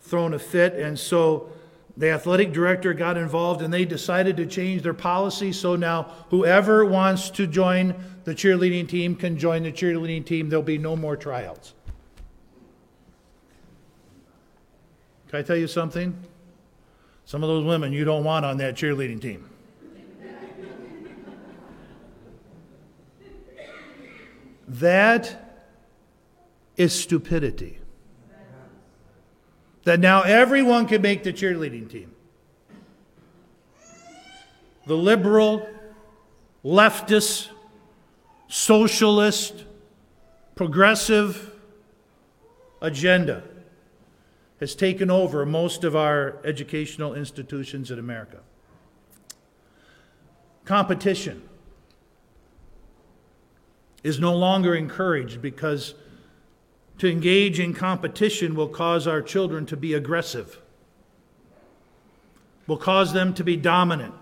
thrown 0.00 0.34
a 0.34 0.38
fit. 0.38 0.74
And 0.74 0.98
so 0.98 1.50
the 1.96 2.10
athletic 2.10 2.52
director 2.52 2.94
got 2.94 3.16
involved 3.16 3.60
and 3.60 3.72
they 3.72 3.84
decided 3.84 4.36
to 4.36 4.46
change 4.46 4.82
their 4.82 4.94
policy. 4.94 5.52
So 5.52 5.74
now 5.74 6.04
whoever 6.30 6.84
wants 6.84 7.30
to 7.30 7.46
join 7.46 7.94
the 8.24 8.34
cheerleading 8.34 8.88
team 8.88 9.16
can 9.16 9.36
join 9.36 9.64
the 9.64 9.72
cheerleading 9.72 10.24
team. 10.24 10.48
There'll 10.48 10.62
be 10.62 10.78
no 10.78 10.94
more 10.96 11.16
tryouts. 11.16 11.74
Can 15.36 15.44
I 15.44 15.46
tell 15.46 15.56
you 15.58 15.66
something? 15.66 16.16
Some 17.26 17.42
of 17.42 17.48
those 17.50 17.62
women 17.62 17.92
you 17.92 18.06
don't 18.06 18.24
want 18.24 18.46
on 18.46 18.56
that 18.56 18.74
cheerleading 18.74 19.20
team. 19.20 19.50
That 24.66 25.60
is 26.78 26.94
stupidity. 26.94 27.80
That 29.84 30.00
now 30.00 30.22
everyone 30.22 30.86
can 30.86 31.02
make 31.02 31.22
the 31.22 31.34
cheerleading 31.34 31.90
team. 31.90 32.14
The 34.86 34.96
liberal, 34.96 35.68
leftist, 36.64 37.50
socialist, 38.48 39.66
progressive 40.54 41.52
agenda 42.80 43.42
has 44.60 44.74
taken 44.74 45.10
over 45.10 45.44
most 45.44 45.84
of 45.84 45.94
our 45.94 46.38
educational 46.44 47.14
institutions 47.14 47.90
in 47.90 47.98
America. 47.98 48.38
Competition 50.64 51.42
is 54.02 54.18
no 54.18 54.34
longer 54.34 54.74
encouraged 54.74 55.42
because 55.42 55.94
to 56.98 57.10
engage 57.10 57.60
in 57.60 57.74
competition 57.74 58.54
will 58.54 58.68
cause 58.68 59.06
our 59.06 59.20
children 59.20 59.66
to 59.66 59.76
be 59.76 59.94
aggressive, 59.94 60.60
will 62.66 62.78
cause 62.78 63.12
them 63.12 63.34
to 63.34 63.44
be 63.44 63.56
dominant. 63.56 64.14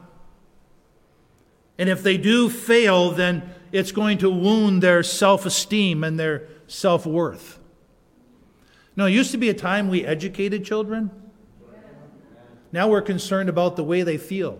And 1.78 1.88
if 1.88 2.02
they 2.02 2.16
do 2.16 2.48
fail, 2.48 3.10
then 3.10 3.54
it's 3.72 3.92
going 3.92 4.18
to 4.18 4.30
wound 4.30 4.82
their 4.82 5.02
self 5.02 5.46
esteem 5.46 6.04
and 6.04 6.18
their 6.18 6.48
self 6.66 7.06
worth. 7.06 7.58
No, 8.96 9.06
it 9.06 9.10
used 9.10 9.32
to 9.32 9.38
be 9.38 9.48
a 9.48 9.54
time 9.54 9.88
we 9.88 10.04
educated 10.04 10.64
children. 10.64 11.10
Now 12.72 12.88
we're 12.88 13.02
concerned 13.02 13.48
about 13.48 13.76
the 13.76 13.84
way 13.84 14.02
they 14.02 14.18
feel. 14.18 14.58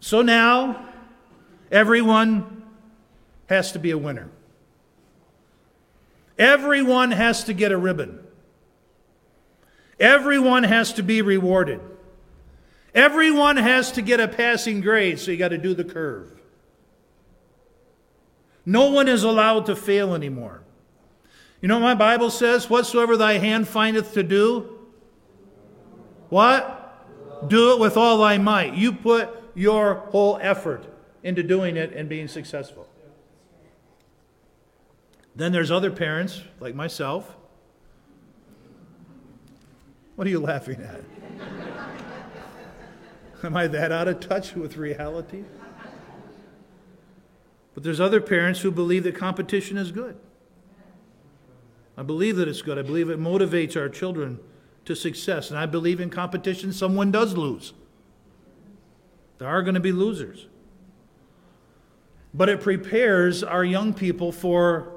So 0.00 0.20
now, 0.20 0.86
everyone 1.70 2.62
has 3.46 3.72
to 3.72 3.78
be 3.78 3.90
a 3.90 3.98
winner. 3.98 4.30
Everyone 6.38 7.10
has 7.10 7.44
to 7.44 7.54
get 7.54 7.72
a 7.72 7.76
ribbon. 7.76 8.20
Everyone 10.00 10.64
has 10.64 10.92
to 10.94 11.02
be 11.02 11.22
rewarded. 11.22 11.80
Everyone 12.94 13.56
has 13.56 13.92
to 13.92 14.02
get 14.02 14.20
a 14.20 14.28
passing 14.28 14.80
grade, 14.80 15.18
so 15.18 15.30
you 15.30 15.36
got 15.36 15.48
to 15.48 15.58
do 15.58 15.74
the 15.74 15.84
curve. 15.84 16.30
No 18.66 18.90
one 18.90 19.08
is 19.08 19.22
allowed 19.22 19.66
to 19.66 19.76
fail 19.76 20.14
anymore. 20.14 20.63
You 21.64 21.68
know 21.68 21.76
what 21.76 21.84
my 21.84 21.94
Bible 21.94 22.28
says? 22.28 22.68
Whatsoever 22.68 23.16
thy 23.16 23.38
hand 23.38 23.66
findeth 23.66 24.12
to 24.12 24.22
do, 24.22 24.80
what? 26.28 27.48
Do 27.48 27.72
it 27.72 27.78
with 27.78 27.96
all 27.96 28.18
thy 28.18 28.36
might. 28.36 28.74
You 28.74 28.92
put 28.92 29.30
your 29.54 29.94
whole 29.94 30.38
effort 30.42 30.84
into 31.22 31.42
doing 31.42 31.78
it 31.78 31.94
and 31.94 32.06
being 32.06 32.28
successful. 32.28 32.86
Then 35.34 35.52
there's 35.52 35.70
other 35.70 35.90
parents, 35.90 36.42
like 36.60 36.74
myself. 36.74 37.34
What 40.16 40.26
are 40.26 40.30
you 40.30 40.40
laughing 40.40 40.82
at? 40.82 41.00
Am 43.42 43.56
I 43.56 43.68
that 43.68 43.90
out 43.90 44.06
of 44.06 44.20
touch 44.20 44.54
with 44.54 44.76
reality? 44.76 45.44
But 47.72 47.84
there's 47.84 48.00
other 48.00 48.20
parents 48.20 48.60
who 48.60 48.70
believe 48.70 49.04
that 49.04 49.16
competition 49.16 49.78
is 49.78 49.92
good. 49.92 50.18
I 51.96 52.02
believe 52.02 52.36
that 52.36 52.48
it's 52.48 52.62
good. 52.62 52.78
I 52.78 52.82
believe 52.82 53.08
it 53.08 53.20
motivates 53.20 53.76
our 53.76 53.88
children 53.88 54.40
to 54.84 54.94
success. 54.94 55.50
And 55.50 55.58
I 55.58 55.66
believe 55.66 56.00
in 56.00 56.10
competition, 56.10 56.72
someone 56.72 57.10
does 57.10 57.36
lose. 57.36 57.72
There 59.38 59.48
are 59.48 59.62
going 59.62 59.74
to 59.74 59.80
be 59.80 59.92
losers. 59.92 60.48
But 62.32 62.48
it 62.48 62.60
prepares 62.60 63.44
our 63.44 63.64
young 63.64 63.94
people 63.94 64.32
for 64.32 64.92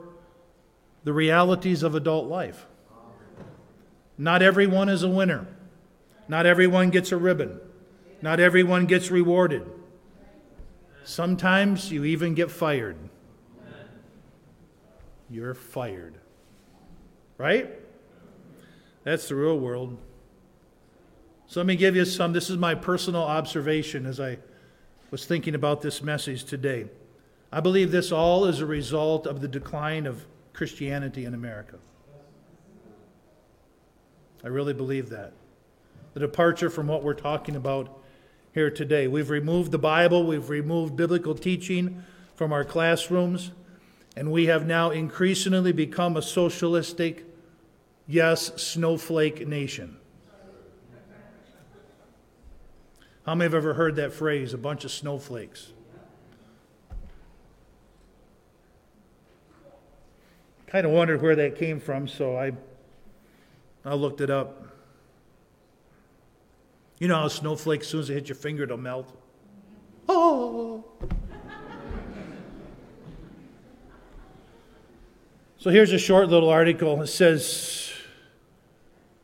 the 1.03 1.13
realities 1.13 1.83
of 1.83 1.95
adult 1.95 2.27
life. 2.27 2.65
Not 4.17 4.41
everyone 4.41 4.89
is 4.89 5.03
a 5.03 5.09
winner. 5.09 5.47
Not 6.27 6.45
everyone 6.45 6.89
gets 6.89 7.11
a 7.11 7.17
ribbon. 7.17 7.59
Not 8.21 8.39
everyone 8.39 8.87
gets 8.87 9.11
rewarded. 9.11 9.69
Sometimes 11.03 11.91
you 11.91 12.03
even 12.03 12.33
get 12.33 12.49
fired. 12.49 12.97
You're 15.29 15.53
fired. 15.53 16.15
Right? 17.37 17.69
That's 19.03 19.27
the 19.29 19.35
real 19.35 19.59
world. 19.59 19.97
So 21.47 21.59
let 21.59 21.67
me 21.67 21.75
give 21.75 21.95
you 21.95 22.03
some. 22.03 22.33
This 22.33 22.49
is 22.49 22.57
my 22.57 22.75
personal 22.75 23.23
observation 23.23 24.05
as 24.05 24.19
I 24.19 24.39
was 25.11 25.25
thinking 25.25 25.55
about 25.55 25.81
this 25.81 26.01
message 26.01 26.43
today. 26.43 26.87
I 27.51 27.61
believe 27.61 27.91
this 27.91 28.11
all 28.11 28.45
is 28.45 28.59
a 28.59 28.65
result 28.65 29.25
of 29.25 29.39
the 29.39 29.47
decline 29.47 30.05
of 30.05 30.25
Christianity 30.51 31.23
in 31.23 31.33
America. 31.33 31.77
I 34.43 34.49
really 34.49 34.73
believe 34.73 35.09
that. 35.09 35.33
The 36.13 36.19
departure 36.19 36.69
from 36.69 36.87
what 36.87 37.03
we're 37.03 37.13
talking 37.13 37.55
about 37.55 38.03
here 38.53 38.71
today. 38.71 39.07
We've 39.07 39.29
removed 39.29 39.71
the 39.71 39.77
Bible, 39.77 40.25
we've 40.25 40.49
removed 40.49 40.95
biblical 40.95 41.35
teaching 41.35 42.03
from 42.35 42.51
our 42.51 42.65
classrooms, 42.65 43.51
and 44.15 44.31
we 44.31 44.47
have 44.47 44.65
now 44.65 44.89
increasingly 44.89 45.71
become 45.71 46.17
a 46.17 46.21
socialistic, 46.21 47.23
yes, 48.07 48.61
snowflake 48.61 49.47
nation. 49.47 49.97
How 53.25 53.35
many 53.35 53.45
have 53.45 53.55
ever 53.55 53.73
heard 53.73 53.97
that 53.97 54.13
phrase, 54.13 54.53
a 54.53 54.57
bunch 54.57 54.85
of 54.85 54.91
snowflakes? 54.91 55.73
Kind 60.67 60.85
of 60.85 60.93
wondered 60.93 61.21
where 61.21 61.35
that 61.35 61.57
came 61.57 61.79
from, 61.79 62.07
so 62.07 62.37
I, 62.37 62.53
I 63.83 63.95
looked 63.95 64.21
it 64.21 64.29
up. 64.29 64.63
You 66.99 67.09
know 67.09 67.15
how 67.15 67.27
snowflakes, 67.27 67.85
as 67.87 67.91
soon 67.91 67.99
as 67.99 68.07
they 68.07 68.13
hit 68.13 68.29
your 68.29 68.37
finger, 68.37 68.65
they'll 68.65 68.77
melt? 68.77 69.13
Oh! 70.07 70.85
So 75.59 75.71
here's 75.71 75.91
a 75.91 75.97
short 75.97 76.29
little 76.29 76.49
article. 76.49 77.01
It 77.01 77.07
says, 77.07 77.86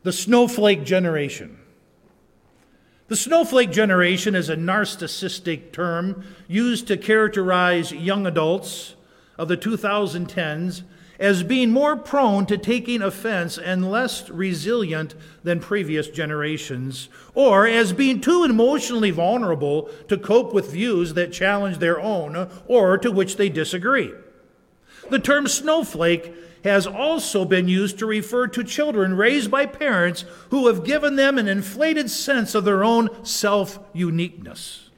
The 0.04 0.12
Snowflake 0.12 0.84
Generation. 0.84 1.58
The 3.08 3.16
snowflake 3.16 3.70
generation 3.70 4.34
is 4.34 4.50
a 4.50 4.56
narcissistic 4.56 5.72
term 5.72 6.24
used 6.46 6.86
to 6.88 6.98
characterize 6.98 7.90
young 7.90 8.26
adults 8.26 8.96
of 9.38 9.48
the 9.48 9.56
2010s 9.56 10.82
as 11.18 11.42
being 11.42 11.70
more 11.70 11.96
prone 11.96 12.44
to 12.46 12.58
taking 12.58 13.00
offense 13.00 13.56
and 13.56 13.90
less 13.90 14.28
resilient 14.28 15.14
than 15.42 15.58
previous 15.58 16.08
generations, 16.08 17.08
or 17.34 17.66
as 17.66 17.94
being 17.94 18.20
too 18.20 18.44
emotionally 18.44 19.10
vulnerable 19.10 19.88
to 20.08 20.18
cope 20.18 20.52
with 20.52 20.72
views 20.72 21.14
that 21.14 21.32
challenge 21.32 21.78
their 21.78 21.98
own 21.98 22.50
or 22.66 22.98
to 22.98 23.10
which 23.10 23.36
they 23.36 23.48
disagree. 23.48 24.12
The 25.10 25.18
term 25.18 25.46
snowflake 25.46 26.34
has 26.64 26.86
also 26.86 27.44
been 27.44 27.68
used 27.68 27.98
to 27.98 28.06
refer 28.06 28.46
to 28.48 28.64
children 28.64 29.14
raised 29.14 29.50
by 29.50 29.66
parents 29.66 30.24
who 30.48 30.66
have 30.66 30.84
given 30.84 31.16
them 31.16 31.38
an 31.38 31.46
inflated 31.46 32.10
sense 32.10 32.54
of 32.54 32.64
their 32.64 32.82
own 32.82 33.10
self 33.24 33.78
uniqueness. 33.92 34.88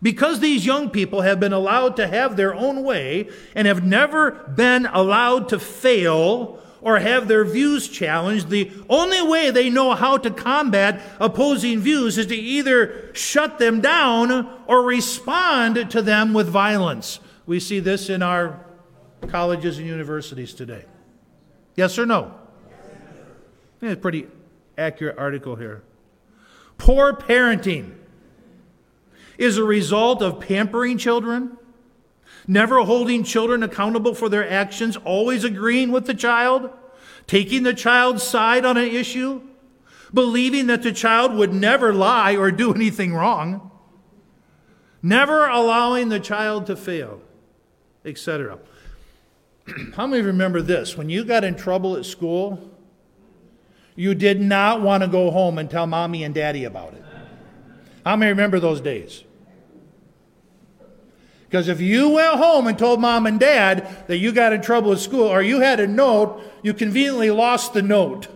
Because 0.00 0.40
these 0.40 0.64
young 0.64 0.90
people 0.90 1.22
have 1.22 1.40
been 1.40 1.52
allowed 1.52 1.96
to 1.96 2.06
have 2.06 2.36
their 2.36 2.54
own 2.54 2.84
way 2.84 3.28
and 3.54 3.66
have 3.66 3.84
never 3.84 4.30
been 4.30 4.86
allowed 4.86 5.48
to 5.50 5.58
fail 5.58 6.60
or 6.80 7.00
have 7.00 7.26
their 7.26 7.44
views 7.44 7.88
challenged, 7.88 8.48
the 8.48 8.70
only 8.88 9.20
way 9.20 9.50
they 9.50 9.68
know 9.68 9.94
how 9.94 10.16
to 10.16 10.30
combat 10.30 11.02
opposing 11.18 11.80
views 11.80 12.16
is 12.16 12.26
to 12.26 12.36
either 12.36 13.10
shut 13.12 13.58
them 13.58 13.80
down 13.80 14.48
or 14.66 14.82
respond 14.82 15.90
to 15.90 16.00
them 16.00 16.32
with 16.32 16.48
violence. 16.48 17.18
We 17.46 17.58
see 17.58 17.80
this 17.80 18.08
in 18.08 18.22
our 18.22 18.64
colleges 19.26 19.78
and 19.78 19.86
universities 19.86 20.54
today. 20.54 20.84
Yes 21.76 21.98
or 21.98 22.06
no? 22.06 22.34
Yeah, 23.80 23.94
pretty 23.94 24.26
accurate 24.76 25.18
article 25.18 25.56
here. 25.56 25.82
Poor 26.78 27.12
parenting 27.12 27.94
is 29.36 29.56
a 29.56 29.64
result 29.64 30.22
of 30.22 30.40
pampering 30.40 30.98
children, 30.98 31.56
never 32.46 32.78
holding 32.80 33.22
children 33.22 33.62
accountable 33.62 34.14
for 34.14 34.28
their 34.28 34.48
actions, 34.48 34.96
always 34.96 35.44
agreeing 35.44 35.92
with 35.92 36.06
the 36.06 36.14
child, 36.14 36.70
taking 37.26 37.62
the 37.62 37.74
child's 37.74 38.22
side 38.22 38.64
on 38.64 38.76
an 38.76 38.88
issue, 38.88 39.42
believing 40.12 40.66
that 40.66 40.82
the 40.82 40.92
child 40.92 41.34
would 41.34 41.52
never 41.52 41.92
lie 41.92 42.36
or 42.36 42.50
do 42.50 42.72
anything 42.74 43.14
wrong, 43.14 43.70
never 45.02 45.46
allowing 45.46 46.08
the 46.08 46.20
child 46.20 46.66
to 46.66 46.76
fail, 46.76 47.20
etc. 48.04 48.58
How 49.94 50.06
many 50.06 50.22
remember 50.22 50.62
this? 50.62 50.96
When 50.96 51.08
you 51.08 51.24
got 51.24 51.44
in 51.44 51.56
trouble 51.56 51.96
at 51.96 52.06
school, 52.06 52.70
you 53.96 54.14
did 54.14 54.40
not 54.40 54.80
want 54.80 55.02
to 55.02 55.08
go 55.08 55.30
home 55.30 55.58
and 55.58 55.70
tell 55.70 55.86
mommy 55.86 56.24
and 56.24 56.34
daddy 56.34 56.64
about 56.64 56.94
it. 56.94 57.04
How 58.04 58.16
many 58.16 58.30
remember 58.30 58.60
those 58.60 58.80
days? 58.80 59.24
Because 61.48 61.68
if 61.68 61.80
you 61.80 62.10
went 62.10 62.36
home 62.36 62.66
and 62.66 62.78
told 62.78 63.00
mom 63.00 63.26
and 63.26 63.40
dad 63.40 64.04
that 64.06 64.18
you 64.18 64.32
got 64.32 64.52
in 64.52 64.60
trouble 64.60 64.92
at 64.92 64.98
school 64.98 65.24
or 65.24 65.42
you 65.42 65.60
had 65.60 65.80
a 65.80 65.86
note, 65.86 66.42
you 66.62 66.74
conveniently 66.74 67.30
lost 67.30 67.72
the 67.72 67.80
note. 67.80 68.28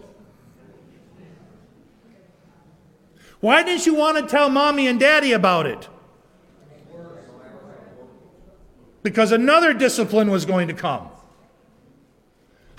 Why 3.41 3.63
didn't 3.63 3.87
you 3.87 3.95
want 3.95 4.17
to 4.17 4.27
tell 4.27 4.49
mommy 4.49 4.87
and 4.87 4.99
daddy 4.99 5.33
about 5.33 5.67
it? 5.67 5.89
Because 9.03 9.33
another 9.33 9.75
discipline 9.75 10.31
was 10.31 10.47
going 10.47 10.69
to 10.69 10.75
come. 10.75 11.09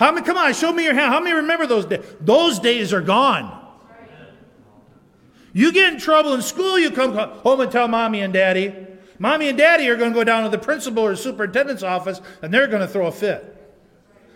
How 0.03 0.11
many, 0.11 0.25
come 0.25 0.35
on, 0.35 0.53
show 0.53 0.73
me 0.73 0.83
your 0.83 0.95
hand. 0.95 1.13
How 1.13 1.21
many 1.21 1.33
remember 1.33 1.65
those 1.65 1.85
days? 1.85 2.03
Those 2.19 2.59
days 2.59 2.91
are 2.91 2.99
gone. 2.99 3.57
You 5.53 5.71
get 5.71 5.93
in 5.93 5.97
trouble 5.97 6.33
in 6.33 6.41
school, 6.41 6.77
you 6.77 6.91
come 6.91 7.15
home 7.15 7.61
and 7.61 7.71
tell 7.71 7.87
mommy 7.87 8.19
and 8.19 8.33
daddy. 8.33 8.75
Mommy 9.17 9.47
and 9.47 9.57
daddy 9.57 9.87
are 9.87 9.95
going 9.95 10.11
to 10.11 10.13
go 10.13 10.25
down 10.25 10.43
to 10.43 10.49
the 10.49 10.57
principal 10.57 11.05
or 11.05 11.15
superintendent's 11.15 11.83
office 11.83 12.19
and 12.41 12.53
they're 12.53 12.67
going 12.67 12.81
to 12.81 12.87
throw 12.87 13.05
a 13.07 13.13
fit. 13.13 13.55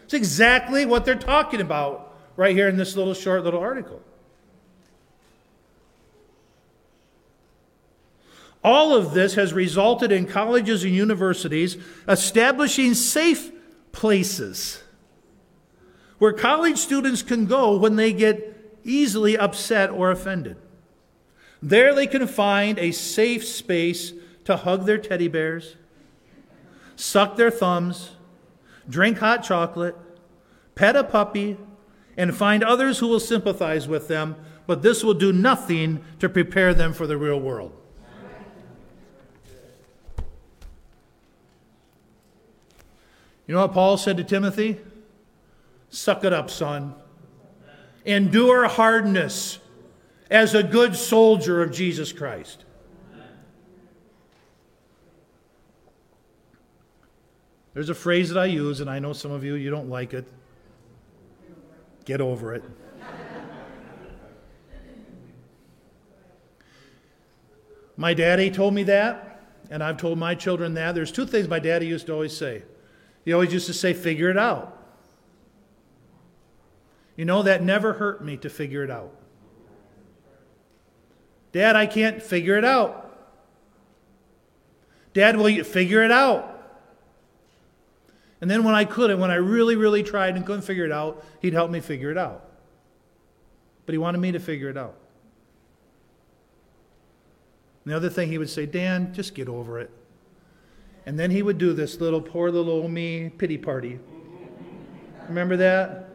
It's 0.05 0.13
exactly 0.13 0.85
what 0.85 1.03
they're 1.03 1.15
talking 1.15 1.59
about 1.59 2.17
right 2.37 2.55
here 2.55 2.69
in 2.69 2.77
this 2.77 2.95
little 2.95 3.13
short 3.13 3.43
little 3.43 3.59
article. 3.59 4.01
All 8.63 8.95
of 8.95 9.13
this 9.13 9.35
has 9.35 9.51
resulted 9.51 10.13
in 10.13 10.27
colleges 10.27 10.85
and 10.85 10.93
universities 10.93 11.75
establishing 12.07 12.93
safe 12.93 13.51
places 13.91 14.81
where 16.17 16.33
college 16.33 16.77
students 16.77 17.21
can 17.21 17.45
go 17.45 17.77
when 17.77 17.95
they 17.95 18.11
get 18.11 18.79
easily 18.83 19.37
upset 19.37 19.89
or 19.89 20.11
offended. 20.11 20.57
There 21.61 21.93
they 21.93 22.07
can 22.07 22.27
find 22.27 22.77
a 22.79 22.91
safe 22.91 23.45
space 23.45 24.13
to 24.45 24.57
hug 24.57 24.85
their 24.85 24.97
teddy 24.97 25.27
bears, 25.27 25.75
suck 26.95 27.35
their 27.35 27.51
thumbs, 27.51 28.11
drink 28.89 29.17
hot 29.17 29.43
chocolate, 29.43 29.95
pet 30.75 30.95
a 30.95 31.03
puppy, 31.03 31.57
and 32.15 32.35
find 32.35 32.63
others 32.63 32.99
who 32.99 33.07
will 33.07 33.19
sympathize 33.19 33.87
with 33.87 34.07
them, 34.07 34.35
but 34.65 34.81
this 34.81 35.03
will 35.03 35.13
do 35.13 35.31
nothing 35.31 36.03
to 36.19 36.29
prepare 36.29 36.73
them 36.73 36.93
for 36.93 37.05
the 37.05 37.17
real 37.17 37.39
world. 37.39 37.73
You 43.45 43.53
know 43.53 43.61
what 43.61 43.73
Paul 43.73 43.97
said 43.97 44.17
to 44.17 44.23
Timothy? 44.25 44.77
Suck 45.89 46.23
it 46.23 46.33
up, 46.33 46.49
son. 46.49 46.95
Endure 48.05 48.67
hardness 48.67 49.59
as 50.29 50.53
a 50.53 50.63
good 50.63 50.95
soldier 50.95 51.61
of 51.61 51.71
Jesus 51.71 52.11
Christ. 52.11 52.65
There's 57.73 57.89
a 57.89 57.95
phrase 57.95 58.29
that 58.29 58.39
I 58.39 58.45
use, 58.45 58.79
and 58.79 58.89
I 58.89 58.97
know 58.97 59.13
some 59.13 59.31
of 59.31 59.43
you, 59.43 59.53
you 59.53 59.69
don't 59.69 59.87
like 59.87 60.13
it. 60.13 60.27
Get 62.05 62.21
over 62.21 62.55
it. 62.55 62.63
my 67.95 68.13
daddy 68.13 68.49
told 68.49 68.73
me 68.73 68.83
that, 68.83 69.43
and 69.69 69.83
I've 69.83 69.97
told 69.97 70.17
my 70.17 70.33
children 70.33 70.73
that. 70.73 70.95
There's 70.95 71.11
two 71.11 71.25
things 71.25 71.47
my 71.47 71.59
daddy 71.59 71.85
used 71.85 72.07
to 72.07 72.13
always 72.13 72.35
say. 72.35 72.63
He 73.25 73.33
always 73.33 73.53
used 73.53 73.67
to 73.67 73.73
say, 73.73 73.93
figure 73.93 74.29
it 74.29 74.37
out. 74.37 74.76
You 77.17 77.25
know, 77.25 77.43
that 77.43 77.61
never 77.63 77.93
hurt 77.93 78.23
me 78.23 78.37
to 78.37 78.49
figure 78.49 78.83
it 78.83 78.91
out. 78.91 79.11
Dad, 81.51 81.75
I 81.75 81.87
can't 81.87 82.21
figure 82.21 82.57
it 82.57 82.63
out. 82.63 83.03
Dad, 85.13 85.35
will 85.35 85.49
you 85.49 85.63
figure 85.63 86.03
it 86.03 86.11
out? 86.11 86.53
And 88.39 88.51
then 88.51 88.63
when 88.63 88.75
I 88.75 88.85
couldn't, 88.85 89.19
when 89.19 89.31
I 89.31 89.35
really, 89.35 89.75
really 89.75 90.03
tried 90.03 90.35
and 90.35 90.45
couldn't 90.45 90.61
figure 90.61 90.85
it 90.85 90.91
out, 90.91 91.25
he'd 91.41 91.53
help 91.53 91.71
me 91.71 91.79
figure 91.79 92.11
it 92.11 92.17
out. 92.17 92.45
But 93.87 93.93
he 93.93 93.97
wanted 93.97 94.19
me 94.19 94.31
to 94.33 94.39
figure 94.39 94.69
it 94.69 94.77
out. 94.77 94.95
And 97.83 97.91
the 97.91 97.95
other 97.95 98.09
thing 98.09 98.29
he 98.29 98.37
would 98.37 98.49
say, 98.49 98.67
Dan, 98.67 99.11
just 99.13 99.33
get 99.33 99.49
over 99.49 99.79
it. 99.79 99.89
And 101.07 101.17
then 101.17 101.31
he 101.31 101.41
would 101.41 101.57
do 101.57 101.73
this 101.73 101.99
little 101.99 102.21
poor 102.21 102.51
little 102.51 102.71
old 102.71 102.91
me 102.91 103.29
pity 103.29 103.57
party. 103.57 103.97
Remember 105.29 105.57
that? 105.57 106.06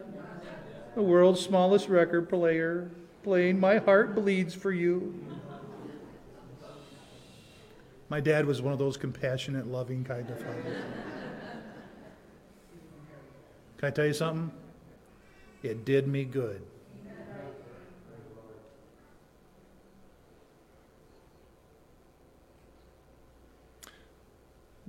The 0.94 1.02
world's 1.02 1.40
smallest 1.40 1.88
record 1.88 2.28
player 2.28 2.90
playing 3.22 3.58
My 3.58 3.78
Heart 3.78 4.14
Bleeds 4.14 4.54
for 4.54 4.72
You. 4.72 5.14
My 8.10 8.20
dad 8.20 8.44
was 8.44 8.60
one 8.60 8.74
of 8.74 8.78
those 8.78 8.98
compassionate, 8.98 9.66
loving 9.66 10.04
kind 10.04 10.28
of 10.28 10.38
fathers. 10.38 10.84
Can 13.78 13.88
I 13.88 13.90
tell 13.90 14.06
you 14.06 14.12
something? 14.12 14.52
It 15.62 15.86
did 15.86 16.06
me 16.06 16.24
good. 16.24 16.60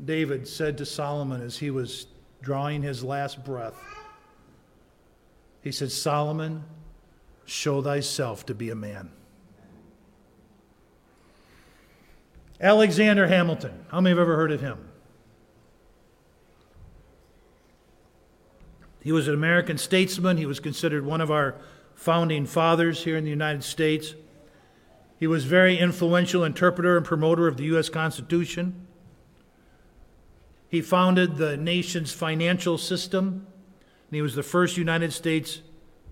David 0.04 0.48
said 0.48 0.78
to 0.80 0.86
Solomon 0.86 1.42
as 1.42 1.58
he 1.58 1.72
was 1.72 2.08
drawing 2.42 2.82
his 2.82 3.06
last 3.06 3.46
breath, 3.46 3.74
he 5.64 5.72
said, 5.72 5.92
Solomon, 5.92 6.66
show 7.46 7.82
thyself 7.82 8.46
to 8.48 8.54
be 8.54 8.70
a 8.70 8.76
man. 8.76 9.12
Alexander 12.60 13.28
Hamilton. 13.28 13.86
How 13.90 14.02
many 14.02 14.12
have 14.12 14.20
ever 14.20 14.36
heard 14.36 14.52
of 14.52 14.62
him? 14.62 14.90
He 19.02 19.12
was 19.12 19.28
an 19.28 19.34
American 19.34 19.78
statesman. 19.78 20.38
He 20.38 20.46
was 20.46 20.60
considered 20.60 21.06
one 21.06 21.20
of 21.20 21.30
our 21.30 21.56
founding 21.94 22.46
fathers 22.46 23.04
here 23.04 23.18
in 23.18 23.24
the 23.24 23.30
United 23.30 23.64
States. 23.64 24.16
He 25.20 25.28
was 25.28 25.46
very 25.46 25.78
influential 25.78 26.44
interpreter 26.44 26.98
and 26.98 27.06
promoter 27.06 27.48
of 27.48 27.58
the 27.58 27.66
U.S. 27.66 27.90
Constitution. 27.90 28.88
He 30.70 30.82
founded 30.82 31.36
the 31.38 31.56
nation's 31.56 32.12
financial 32.12 32.78
system, 32.78 33.48
and 34.14 34.18
he 34.18 34.22
was 34.22 34.36
the 34.36 34.44
first 34.44 34.78
United 34.78 35.12
States 35.12 35.64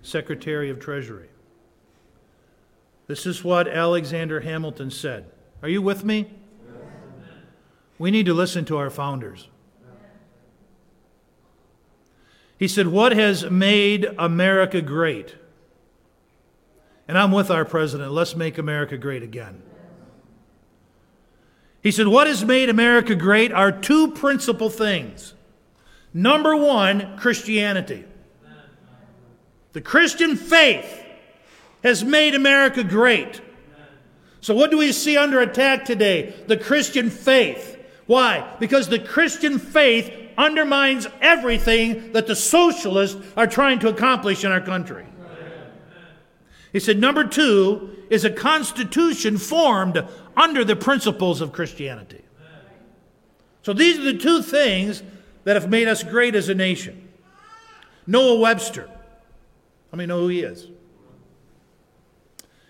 Secretary 0.02 0.70
of 0.70 0.80
Treasury. 0.80 1.28
This 3.06 3.26
is 3.26 3.44
what 3.44 3.68
Alexander 3.68 4.40
Hamilton 4.40 4.90
said. 4.90 5.30
Are 5.62 5.68
you 5.68 5.80
with 5.80 6.02
me? 6.02 6.28
We 8.00 8.10
need 8.10 8.26
to 8.26 8.34
listen 8.34 8.64
to 8.64 8.76
our 8.76 8.90
founders. 8.90 9.46
He 12.58 12.66
said, 12.66 12.88
What 12.88 13.12
has 13.12 13.48
made 13.48 14.08
America 14.18 14.82
great? 14.82 15.36
And 17.06 17.16
I'm 17.16 17.30
with 17.30 17.52
our 17.52 17.64
president. 17.64 18.10
Let's 18.10 18.34
make 18.34 18.58
America 18.58 18.98
great 18.98 19.22
again. 19.22 19.62
He 21.80 21.92
said, 21.92 22.08
What 22.08 22.26
has 22.26 22.44
made 22.44 22.68
America 22.68 23.14
great 23.14 23.52
are 23.52 23.70
two 23.70 24.10
principal 24.10 24.70
things. 24.70 25.34
Number 26.14 26.54
one, 26.54 27.16
Christianity. 27.16 28.04
The 29.72 29.80
Christian 29.80 30.36
faith 30.36 31.04
has 31.82 32.04
made 32.04 32.34
America 32.34 32.84
great. 32.84 33.40
So, 34.40 34.54
what 34.54 34.70
do 34.70 34.78
we 34.78 34.92
see 34.92 35.16
under 35.16 35.40
attack 35.40 35.84
today? 35.84 36.34
The 36.46 36.56
Christian 36.56 37.10
faith. 37.10 37.78
Why? 38.06 38.54
Because 38.58 38.88
the 38.88 38.98
Christian 38.98 39.58
faith 39.58 40.12
undermines 40.36 41.06
everything 41.20 42.12
that 42.12 42.26
the 42.26 42.36
socialists 42.36 43.20
are 43.36 43.46
trying 43.46 43.78
to 43.80 43.88
accomplish 43.88 44.44
in 44.44 44.52
our 44.52 44.60
country. 44.60 45.06
He 46.72 46.80
said, 46.80 46.98
number 46.98 47.24
two 47.24 47.96
is 48.10 48.24
a 48.24 48.30
constitution 48.30 49.36
formed 49.36 50.04
under 50.36 50.64
the 50.64 50.76
principles 50.76 51.40
of 51.40 51.52
Christianity. 51.52 52.22
So 53.62 53.72
these 53.72 53.98
are 53.98 54.12
the 54.12 54.18
two 54.18 54.42
things 54.42 55.02
that 55.44 55.56
have 55.56 55.68
made 55.68 55.88
us 55.88 56.02
great 56.02 56.34
as 56.34 56.48
a 56.48 56.54
nation. 56.54 57.08
Noah 58.06 58.38
Webster. 58.38 58.88
Let 59.90 59.98
me 59.98 60.06
know 60.06 60.20
who 60.20 60.28
he 60.28 60.40
is. 60.40 60.68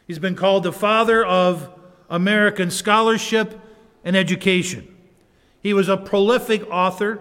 He's 0.06 0.18
been 0.18 0.34
called 0.34 0.64
the 0.64 0.72
father 0.72 1.24
of 1.24 1.70
American 2.10 2.70
scholarship 2.70 3.58
and 4.04 4.16
education. 4.16 4.94
He 5.62 5.72
was 5.72 5.88
a 5.88 5.96
prolific 5.96 6.68
author. 6.70 7.20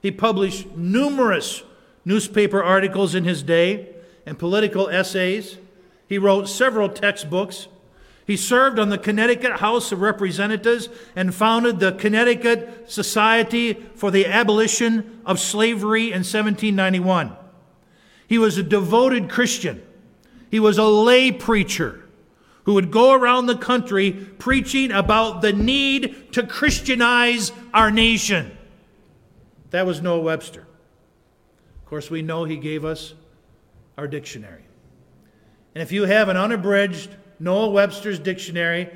He 0.00 0.10
published 0.10 0.68
numerous 0.76 1.62
newspaper 2.04 2.62
articles 2.62 3.14
in 3.14 3.24
his 3.24 3.42
day 3.42 3.88
and 4.24 4.38
political 4.38 4.88
essays. 4.88 5.58
He 6.08 6.18
wrote 6.18 6.48
several 6.48 6.88
textbooks. 6.88 7.68
He 8.26 8.36
served 8.36 8.78
on 8.78 8.88
the 8.88 8.98
Connecticut 8.98 9.58
House 9.58 9.90
of 9.90 10.00
Representatives 10.00 10.88
and 11.16 11.34
founded 11.34 11.80
the 11.80 11.92
Connecticut 11.92 12.90
Society 12.90 13.74
for 13.94 14.10
the 14.10 14.26
Abolition 14.26 15.20
of 15.26 15.40
Slavery 15.40 16.04
in 16.04 16.20
1791. 16.20 17.36
He 18.28 18.38
was 18.38 18.56
a 18.58 18.62
devoted 18.62 19.28
Christian. 19.28 19.82
He 20.50 20.60
was 20.60 20.78
a 20.78 20.84
lay 20.84 21.32
preacher 21.32 22.02
who 22.64 22.74
would 22.74 22.90
go 22.90 23.12
around 23.12 23.46
the 23.46 23.56
country 23.56 24.12
preaching 24.12 24.92
about 24.92 25.42
the 25.42 25.52
need 25.52 26.32
to 26.32 26.46
Christianize 26.46 27.50
our 27.74 27.90
nation. 27.90 28.56
That 29.70 29.84
was 29.84 30.00
Noah 30.00 30.20
Webster. 30.20 30.60
Of 30.60 31.86
course, 31.86 32.08
we 32.08 32.22
know 32.22 32.44
he 32.44 32.56
gave 32.56 32.84
us 32.84 33.14
our 33.98 34.06
dictionary. 34.06 34.62
And 35.74 35.82
if 35.82 35.90
you 35.90 36.04
have 36.04 36.28
an 36.28 36.36
unabridged 36.36 37.10
Noah 37.42 37.70
Webster's 37.70 38.20
dictionary, 38.20 38.88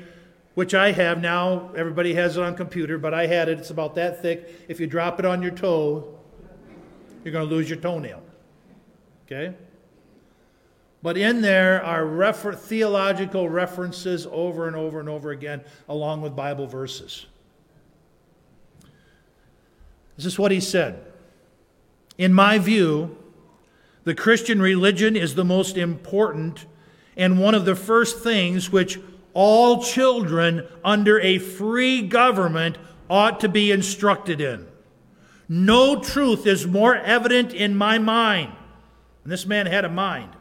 which 0.53 0.73
I 0.73 0.93
have 0.93 1.21
now, 1.21 1.69
everybody 1.75 2.13
has 2.13 2.37
it 2.37 2.43
on 2.43 2.55
computer, 2.55 2.97
but 2.97 3.13
I 3.13 3.27
had 3.27 3.49
it, 3.49 3.59
it's 3.59 3.71
about 3.71 3.95
that 3.95 4.21
thick. 4.21 4.65
If 4.69 4.79
you 4.79 4.87
drop 4.87 5.19
it 5.19 5.25
on 5.25 5.41
your 5.41 5.51
toe, 5.51 6.17
you're 7.23 7.33
going 7.33 7.47
to 7.47 7.53
lose 7.53 7.69
your 7.69 7.77
toenail. 7.77 8.23
Okay? 9.25 9.53
But 11.03 11.17
in 11.17 11.41
there 11.41 11.83
are 11.83 12.05
refer- 12.05 12.53
theological 12.53 13.49
references 13.49 14.25
over 14.31 14.67
and 14.67 14.77
over 14.77 15.01
and 15.01 15.09
over 15.09 15.31
again, 15.31 15.61
along 15.89 16.21
with 16.21 16.33
Bible 16.33 16.67
verses. 16.67 17.25
This 20.15 20.25
is 20.25 20.39
what 20.39 20.51
he 20.51 20.61
said. 20.61 21.05
In 22.17 22.33
my 22.33 22.59
view, 22.59 23.17
the 24.05 24.15
Christian 24.15 24.61
religion 24.61 25.17
is 25.17 25.35
the 25.35 25.43
most 25.43 25.75
important 25.75 26.65
and 27.17 27.39
one 27.39 27.55
of 27.55 27.65
the 27.65 27.75
first 27.75 28.23
things 28.23 28.71
which 28.71 28.99
all 29.33 29.83
children 29.83 30.65
under 30.83 31.19
a 31.19 31.39
free 31.39 32.01
government 32.01 32.77
ought 33.09 33.39
to 33.41 33.49
be 33.49 33.71
instructed 33.71 34.39
in. 34.39 34.67
No 35.49 35.99
truth 35.99 36.45
is 36.45 36.67
more 36.67 36.95
evident 36.95 37.53
in 37.53 37.75
my 37.75 37.97
mind. 37.97 38.51
And 39.23 39.31
this 39.31 39.45
man 39.45 39.65
had 39.65 39.85
a 39.85 39.89
mind. 39.89 40.31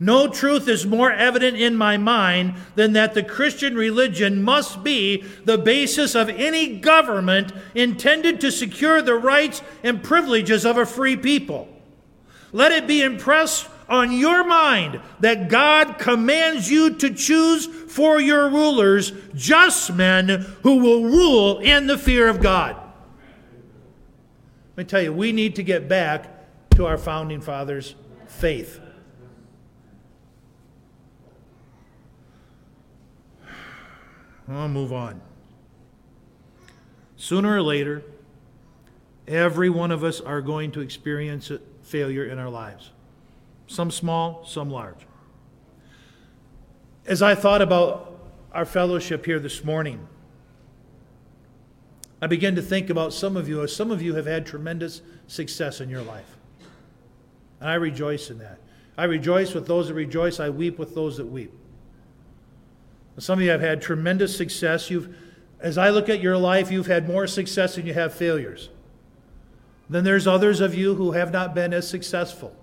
No 0.00 0.28
truth 0.28 0.68
is 0.68 0.84
more 0.84 1.12
evident 1.12 1.56
in 1.56 1.76
my 1.76 1.96
mind 1.96 2.54
than 2.74 2.94
that 2.94 3.14
the 3.14 3.22
Christian 3.22 3.76
religion 3.76 4.42
must 4.42 4.82
be 4.82 5.22
the 5.44 5.56
basis 5.56 6.14
of 6.14 6.28
any 6.28 6.76
government 6.78 7.52
intended 7.74 8.40
to 8.40 8.50
secure 8.50 9.00
the 9.00 9.14
rights 9.14 9.62
and 9.82 10.02
privileges 10.02 10.66
of 10.66 10.76
a 10.76 10.84
free 10.84 11.16
people. 11.16 11.68
Let 12.52 12.72
it 12.72 12.86
be 12.86 13.02
impressed 13.02 13.68
on 13.94 14.12
your 14.12 14.44
mind 14.44 15.00
that 15.20 15.48
God 15.48 15.98
commands 15.98 16.70
you 16.70 16.94
to 16.96 17.14
choose 17.14 17.66
for 17.66 18.20
your 18.20 18.50
rulers 18.50 19.12
just 19.34 19.92
men 19.94 20.28
who 20.62 20.78
will 20.78 21.04
rule 21.04 21.58
in 21.60 21.86
the 21.86 21.96
fear 21.96 22.28
of 22.28 22.40
God. 22.40 22.76
Let 24.76 24.76
me 24.76 24.84
tell 24.84 25.02
you, 25.02 25.12
we 25.12 25.32
need 25.32 25.54
to 25.56 25.62
get 25.62 25.88
back 25.88 26.30
to 26.70 26.86
our 26.86 26.98
founding 26.98 27.40
fathers' 27.40 27.94
faith. 28.26 28.80
I'll 34.48 34.68
move 34.68 34.92
on. 34.92 35.20
Sooner 37.16 37.56
or 37.56 37.62
later, 37.62 38.02
every 39.26 39.70
one 39.70 39.90
of 39.90 40.04
us 40.04 40.20
are 40.20 40.42
going 40.42 40.72
to 40.72 40.80
experience 40.80 41.50
failure 41.82 42.24
in 42.24 42.38
our 42.38 42.50
lives. 42.50 42.90
Some 43.66 43.90
small, 43.90 44.44
some 44.44 44.70
large. 44.70 45.06
As 47.06 47.22
I 47.22 47.34
thought 47.34 47.62
about 47.62 48.18
our 48.52 48.64
fellowship 48.64 49.26
here 49.26 49.38
this 49.38 49.64
morning, 49.64 50.06
I 52.22 52.26
began 52.26 52.54
to 52.54 52.62
think 52.62 52.88
about 52.88 53.12
some 53.12 53.36
of 53.36 53.48
you, 53.48 53.62
as 53.62 53.74
some 53.74 53.90
of 53.90 54.00
you 54.00 54.14
have 54.14 54.26
had 54.26 54.46
tremendous 54.46 55.02
success 55.26 55.80
in 55.80 55.90
your 55.90 56.02
life. 56.02 56.36
And 57.60 57.68
I 57.68 57.74
rejoice 57.74 58.30
in 58.30 58.38
that. 58.38 58.58
I 58.96 59.04
rejoice 59.04 59.54
with 59.54 59.66
those 59.66 59.88
that 59.88 59.94
rejoice, 59.94 60.40
I 60.40 60.50
weep 60.50 60.78
with 60.78 60.94
those 60.94 61.16
that 61.16 61.26
weep. 61.26 61.52
Some 63.18 63.38
of 63.38 63.44
you 63.44 63.50
have 63.50 63.60
had 63.60 63.80
tremendous 63.80 64.36
success. 64.36 64.90
You've, 64.90 65.14
as 65.60 65.78
I 65.78 65.90
look 65.90 66.08
at 66.08 66.20
your 66.20 66.36
life, 66.36 66.70
you've 66.70 66.86
had 66.86 67.08
more 67.08 67.26
success 67.26 67.76
than 67.76 67.86
you 67.86 67.94
have 67.94 68.14
failures. 68.14 68.70
Then 69.88 70.04
there's 70.04 70.26
others 70.26 70.60
of 70.60 70.74
you 70.74 70.94
who 70.94 71.12
have 71.12 71.32
not 71.32 71.54
been 71.54 71.72
as 71.72 71.88
successful. 71.88 72.56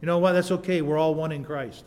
You 0.00 0.06
know 0.06 0.18
what? 0.18 0.32
That's 0.32 0.50
okay. 0.50 0.80
We're 0.80 0.98
all 0.98 1.14
one 1.14 1.32
in 1.32 1.44
Christ. 1.44 1.84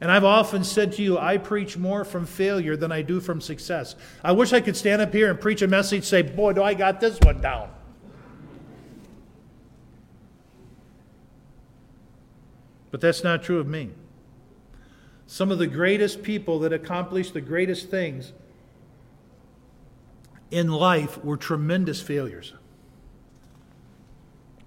And 0.00 0.10
I've 0.10 0.24
often 0.24 0.64
said 0.64 0.92
to 0.94 1.02
you, 1.02 1.16
I 1.16 1.38
preach 1.38 1.76
more 1.76 2.04
from 2.04 2.26
failure 2.26 2.76
than 2.76 2.90
I 2.90 3.02
do 3.02 3.20
from 3.20 3.40
success. 3.40 3.94
I 4.24 4.32
wish 4.32 4.52
I 4.52 4.60
could 4.60 4.76
stand 4.76 5.00
up 5.00 5.12
here 5.12 5.30
and 5.30 5.40
preach 5.40 5.62
a 5.62 5.68
message, 5.68 6.02
say, 6.02 6.22
Boy, 6.22 6.54
do 6.54 6.62
I 6.62 6.74
got 6.74 7.00
this 7.00 7.20
one 7.22 7.40
down. 7.40 7.70
But 12.90 13.00
that's 13.00 13.22
not 13.22 13.44
true 13.44 13.60
of 13.60 13.68
me. 13.68 13.90
Some 15.28 15.52
of 15.52 15.58
the 15.58 15.68
greatest 15.68 16.24
people 16.24 16.58
that 16.58 16.72
accomplished 16.72 17.32
the 17.32 17.40
greatest 17.40 17.88
things 17.88 18.32
in 20.50 20.68
life 20.68 21.22
were 21.24 21.36
tremendous 21.36 22.02
failures. 22.02 22.54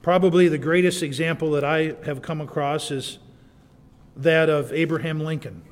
Probably 0.06 0.48
the 0.48 0.60
greatest 0.60 1.02
example 1.02 1.50
that 1.54 1.64
I 1.64 1.96
have 2.06 2.22
come 2.22 2.40
across 2.40 2.92
is 2.92 3.18
that 4.16 4.52
of 4.52 4.72
Abraham 4.72 5.20
Lincoln, 5.20 5.64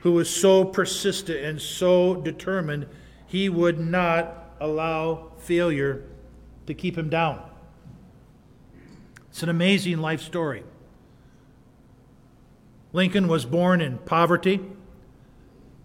who 0.00 0.10
was 0.10 0.28
so 0.28 0.64
persistent 0.64 1.38
and 1.44 1.62
so 1.62 2.16
determined 2.16 2.88
he 3.24 3.48
would 3.48 3.78
not 3.78 4.56
allow 4.58 5.30
failure 5.38 6.02
to 6.66 6.74
keep 6.74 6.98
him 6.98 7.08
down. 7.08 7.40
It's 9.28 9.44
an 9.44 9.48
amazing 9.48 9.98
life 9.98 10.20
story. 10.20 10.64
Lincoln 12.92 13.28
was 13.28 13.44
born 13.44 13.80
in 13.80 13.98
poverty, 13.98 14.60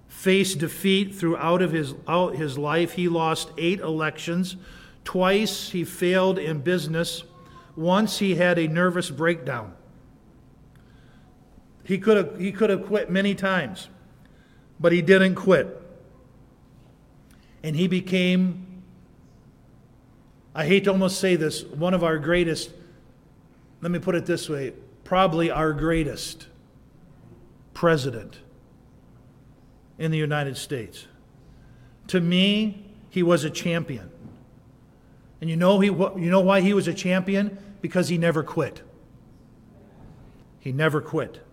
faced 0.08 0.58
defeat 0.58 1.14
throughout 1.14 1.62
of 1.62 1.74
his, 1.74 1.94
out 2.08 2.38
his 2.38 2.58
life. 2.58 2.94
He 2.94 3.08
lost 3.08 3.52
eight 3.56 3.82
elections. 3.82 4.56
Twice 5.04 5.70
he 5.70 5.84
failed 5.84 6.38
in 6.38 6.60
business. 6.60 7.24
Once 7.76 8.20
he 8.20 8.36
had 8.36 8.60
a 8.60 8.68
nervous 8.68 9.10
breakdown. 9.10 9.74
He 11.84 11.98
could 11.98 12.18
have, 12.18 12.40
he 12.40 12.52
could 12.52 12.70
have 12.70 12.86
quit 12.86 13.10
many 13.10 13.36
times, 13.36 13.90
but 14.80 14.92
he 14.92 15.02
didn't 15.02 15.36
quit. 15.36 15.82
And 17.64 17.76
he 17.76 17.88
became, 17.88 18.84
I 20.54 20.66
hate 20.66 20.86
to 20.86 20.92
almost 20.92 21.20
say 21.20 21.36
this, 21.36 21.64
one 21.64 21.94
of 21.94 22.04
our 22.04 22.18
greatest, 22.18 22.72
let 23.82 23.92
me 23.92 24.00
put 24.00 24.16
it 24.16 24.26
this 24.26 24.48
way, 24.48 24.74
probably 25.04 25.50
our 25.50 25.74
greatest 25.74 26.48
president 27.74 28.40
in 29.98 30.12
the 30.12 30.18
United 30.18 30.58
States. 30.58 31.08
To 32.08 32.20
me, 32.22 32.86
he 33.10 33.24
was 33.24 33.44
a 33.44 33.50
champion. 33.50 34.10
And 35.42 35.50
you 35.50 35.58
know, 35.58 35.80
he, 35.80 35.88
you 35.88 36.30
know 36.30 36.40
why 36.40 36.62
he 36.62 36.74
was 36.74 36.88
a 36.88 36.94
champion? 36.94 37.58
Because 37.82 38.08
he 38.10 38.18
never 38.18 38.44
quit. 38.44 38.84
He 40.60 40.72
never 40.72 41.02
quit. 41.02 41.44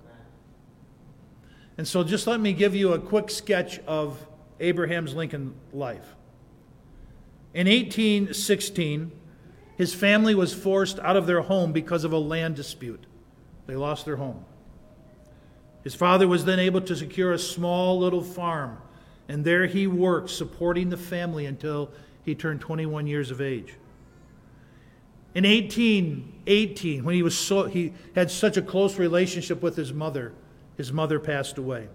And 1.79 1.89
so 1.89 2.05
just 2.05 2.27
let 2.27 2.39
me 2.39 2.53
give 2.53 2.75
you 2.75 2.93
a 2.93 2.99
quick 2.99 3.31
sketch 3.31 3.79
of 3.87 4.27
Abraham's 4.61 5.15
Lincoln 5.15 5.55
life. 5.73 6.15
In 7.55 7.67
1816, 7.67 9.13
his 9.77 9.95
family 9.95 10.35
was 10.35 10.53
forced 10.53 10.99
out 10.99 11.17
of 11.17 11.27
their 11.27 11.41
home 11.41 11.73
because 11.73 12.05
of 12.05 12.13
a 12.13 12.19
land 12.19 12.57
dispute. 12.57 13.07
They 13.67 13.77
lost 13.77 14.05
their 14.05 14.17
home. 14.17 14.45
His 15.85 15.95
father 15.95 16.29
was 16.29 16.45
then 16.45 16.59
able 16.59 16.81
to 16.83 16.97
secure 16.97 17.33
a 17.33 17.39
small 17.39 17.99
little 17.99 18.23
farm, 18.23 18.79
and 19.29 19.45
there 19.45 19.67
he 19.67 19.87
worked, 19.87 20.31
supporting 20.31 20.91
the 20.91 20.97
family 20.97 21.47
until 21.47 21.91
he 22.29 22.35
turned 22.35 22.61
21 22.61 23.07
years 23.07 23.31
of 23.31 23.41
age. 23.41 23.75
In 25.35 25.45
1818, 25.45 27.05
when 27.05 27.15
he, 27.15 27.23
was 27.23 27.37
so, 27.37 27.65
he 27.65 27.93
had 28.15 28.31
such 28.31 28.57
a 28.57 28.63
close 28.63 28.99
relationship 28.99 29.63
with 29.63 29.77
his 29.77 29.93
mother, 29.93 30.33
his 30.77 30.93
mother 30.93 31.19
passed 31.19 31.59
away. 31.59 31.89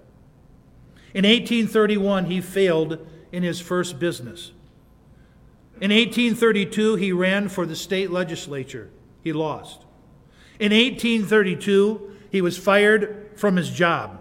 In 1.14 1.24
1831, 1.24 2.26
he 2.26 2.42
failed 2.42 3.06
in 3.32 3.44
his 3.44 3.60
first 3.60 4.00
business. 4.00 4.52
In 5.82 5.92
1832, 5.92 6.96
he 6.96 7.12
ran 7.12 7.48
for 7.48 7.66
the 7.66 7.76
state 7.76 8.12
legislature. 8.12 8.90
He 9.24 9.34
lost. 9.34 9.82
In 10.60 10.72
1832, 10.72 12.12
he 12.32 12.42
was 12.42 12.58
fired 12.58 13.32
from 13.36 13.56
his 13.56 13.70
job. 13.70 14.20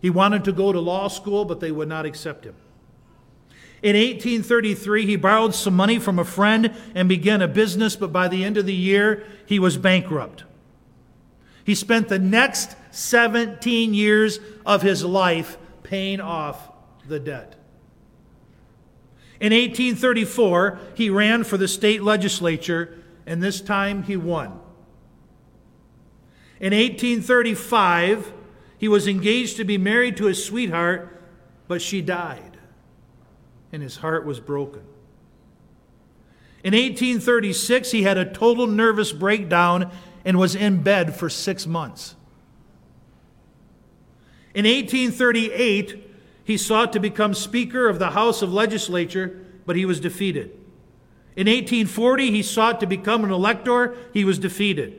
He 0.00 0.10
wanted 0.10 0.44
to 0.44 0.52
go 0.52 0.72
to 0.72 0.80
law 0.80 1.08
school, 1.08 1.44
but 1.44 1.60
they 1.60 1.72
would 1.72 1.88
not 1.88 2.06
accept 2.06 2.44
him. 2.44 2.54
In 3.82 3.94
1833, 3.94 5.06
he 5.06 5.16
borrowed 5.16 5.54
some 5.54 5.76
money 5.76 5.98
from 5.98 6.18
a 6.18 6.24
friend 6.24 6.74
and 6.94 7.08
began 7.08 7.42
a 7.42 7.48
business, 7.48 7.94
but 7.94 8.12
by 8.12 8.26
the 8.26 8.44
end 8.44 8.56
of 8.56 8.66
the 8.66 8.74
year, 8.74 9.24
he 9.46 9.58
was 9.58 9.76
bankrupt. 9.76 10.44
He 11.64 11.74
spent 11.74 12.08
the 12.08 12.18
next 12.18 12.74
17 12.90 13.94
years 13.94 14.40
of 14.66 14.82
his 14.82 15.04
life 15.04 15.58
paying 15.82 16.20
off 16.20 16.70
the 17.06 17.20
debt. 17.20 17.54
In 19.40 19.52
1834, 19.52 20.78
he 20.94 21.10
ran 21.10 21.44
for 21.44 21.56
the 21.56 21.68
state 21.68 22.02
legislature, 22.02 22.98
and 23.26 23.42
this 23.42 23.60
time 23.60 24.02
he 24.02 24.16
won. 24.16 24.58
In 26.58 26.72
1835, 26.72 28.32
he 28.78 28.88
was 28.88 29.06
engaged 29.06 29.56
to 29.58 29.64
be 29.64 29.78
married 29.78 30.16
to 30.16 30.24
his 30.24 30.44
sweetheart, 30.44 31.22
but 31.68 31.80
she 31.80 32.02
died, 32.02 32.47
and 33.72 33.82
his 33.82 33.96
heart 33.96 34.24
was 34.24 34.40
broken. 34.40 34.82
In 36.64 36.74
1836, 36.74 37.90
he 37.92 38.02
had 38.02 38.18
a 38.18 38.24
total 38.24 38.66
nervous 38.66 39.12
breakdown 39.12 39.90
and 40.24 40.38
was 40.38 40.54
in 40.54 40.82
bed 40.82 41.14
for 41.14 41.30
six 41.30 41.66
months. 41.66 42.14
In 44.54 44.64
1838, 44.64 46.04
he 46.44 46.56
sought 46.56 46.92
to 46.94 47.00
become 47.00 47.34
Speaker 47.34 47.88
of 47.88 47.98
the 47.98 48.10
House 48.10 48.42
of 48.42 48.52
Legislature, 48.52 49.44
but 49.66 49.76
he 49.76 49.84
was 49.84 50.00
defeated. 50.00 50.50
In 51.36 51.46
1840, 51.46 52.30
he 52.32 52.42
sought 52.42 52.80
to 52.80 52.86
become 52.86 53.22
an 53.22 53.30
elector, 53.30 53.94
he 54.12 54.24
was 54.24 54.38
defeated. 54.38 54.94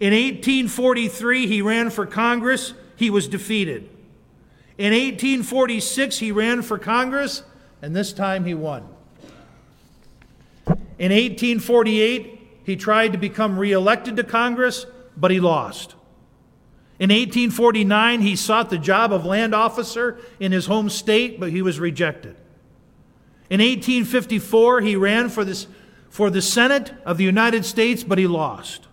In 0.00 0.12
1843, 0.12 1.46
he 1.46 1.62
ran 1.62 1.90
for 1.90 2.04
Congress, 2.04 2.74
he 2.96 3.08
was 3.08 3.26
defeated. 3.26 3.88
In 4.76 4.92
1846, 4.92 6.18
he 6.18 6.30
ran 6.30 6.60
for 6.62 6.78
Congress, 6.78 7.42
and 7.82 7.94
this 7.94 8.12
time 8.12 8.44
he 8.44 8.54
won. 8.54 8.88
In 10.98 11.12
1848, 11.12 12.38
he 12.64 12.76
tried 12.76 13.12
to 13.12 13.18
become 13.18 13.58
reelected 13.58 14.16
to 14.16 14.24
Congress, 14.24 14.84
but 15.16 15.30
he 15.30 15.40
lost. 15.40 15.94
In 16.98 17.10
1849, 17.10 18.20
he 18.20 18.34
sought 18.34 18.70
the 18.70 18.78
job 18.78 19.12
of 19.12 19.24
land 19.24 19.54
officer 19.54 20.18
in 20.40 20.50
his 20.50 20.66
home 20.66 20.90
state, 20.90 21.38
but 21.38 21.50
he 21.50 21.62
was 21.62 21.78
rejected. 21.78 22.34
In 23.48 23.60
1854, 23.60 24.80
he 24.80 24.96
ran 24.96 25.28
for, 25.28 25.44
this, 25.44 25.68
for 26.10 26.28
the 26.28 26.42
Senate 26.42 26.92
of 27.04 27.16
the 27.16 27.24
United 27.24 27.64
States, 27.64 28.02
but 28.02 28.18
he 28.18 28.26
lost. 28.26 28.88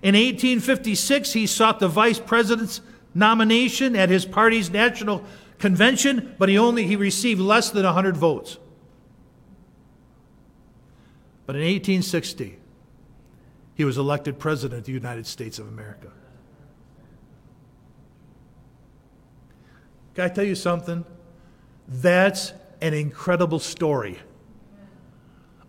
In 0.00 0.14
1856, 0.14 1.32
he 1.32 1.46
sought 1.46 1.80
the 1.80 1.88
vice 1.88 2.20
president's 2.20 2.80
nomination 3.14 3.96
at 3.96 4.08
his 4.08 4.24
party's 4.24 4.70
national 4.70 5.24
convention, 5.58 6.34
but 6.38 6.48
he 6.48 6.58
only 6.58 6.86
he 6.86 6.96
received 6.96 7.40
less 7.40 7.70
than 7.70 7.84
100 7.84 8.16
votes. 8.16 8.58
But 11.46 11.56
in 11.56 11.62
1860, 11.62 12.58
he 13.74 13.84
was 13.84 13.96
elected 13.96 14.38
President 14.38 14.80
of 14.80 14.84
the 14.84 14.92
United 14.92 15.26
States 15.26 15.58
of 15.58 15.68
America. 15.68 16.08
Can 20.14 20.24
I 20.24 20.28
tell 20.28 20.44
you 20.44 20.54
something? 20.54 21.04
That's 21.86 22.52
an 22.80 22.92
incredible 22.92 23.60
story 23.60 24.18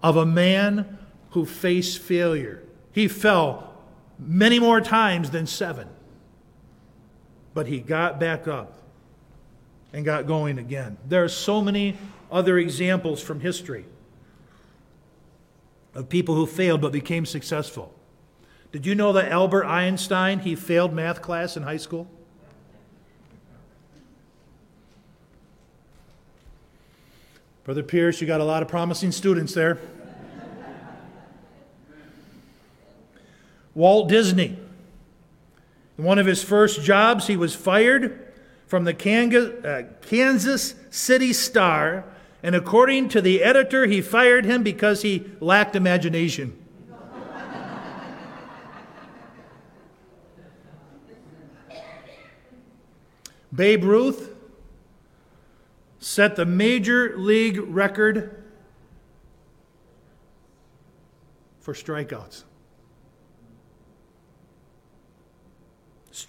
of 0.01 0.17
a 0.17 0.25
man 0.25 0.97
who 1.31 1.45
faced 1.45 1.99
failure. 1.99 2.63
He 2.91 3.07
fell 3.07 3.73
many 4.17 4.59
more 4.59 4.81
times 4.81 5.29
than 5.29 5.45
seven, 5.47 5.87
but 7.53 7.67
he 7.67 7.79
got 7.79 8.19
back 8.19 8.47
up 8.47 8.78
and 9.93 10.05
got 10.05 10.27
going 10.27 10.57
again. 10.57 10.97
There 11.07 11.23
are 11.23 11.29
so 11.29 11.61
many 11.61 11.97
other 12.31 12.57
examples 12.57 13.21
from 13.21 13.39
history 13.39 13.85
of 15.95 16.09
people 16.09 16.35
who 16.35 16.45
failed 16.45 16.81
but 16.81 16.91
became 16.91 17.25
successful. 17.25 17.93
Did 18.71 18.85
you 18.85 18.93
know 18.93 19.13
that 19.13 19.31
Albert 19.31 19.65
Einstein, 19.65 20.39
he 20.39 20.55
failed 20.55 20.93
math 20.93 21.21
class 21.21 21.57
in 21.57 21.63
high 21.63 21.77
school? 21.77 22.07
Brother 27.63 27.83
Pierce, 27.83 28.21
you 28.21 28.27
got 28.27 28.41
a 28.41 28.45
lot 28.45 28.61
of 28.61 28.67
promising 28.67 29.11
students 29.11 29.53
there. 29.53 29.79
Walt 33.75 34.09
Disney. 34.09 34.57
In 35.97 36.03
one 36.03 36.17
of 36.19 36.25
his 36.25 36.43
first 36.43 36.81
jobs, 36.81 37.27
he 37.27 37.37
was 37.37 37.55
fired 37.55 38.28
from 38.69 38.83
the 38.83 38.93
uh, 39.65 39.81
Kansas 40.05 40.75
City 40.91 41.33
Star, 41.33 42.05
and 42.43 42.53
according 42.53 43.09
to 43.09 43.19
the 43.19 43.43
editor, 43.43 43.87
he 43.87 43.99
fired 43.99 44.45
him 44.45 44.61
because 44.61 45.01
he 45.01 45.25
lacked 45.39 45.75
imagination. 45.75 46.55
Babe 53.51 53.83
Ruth 53.83 54.35
set 55.97 56.35
the 56.35 56.45
major 56.45 57.17
league 57.17 57.57
record 57.57 58.43
for 61.59 61.73
strikeouts. 61.73 62.43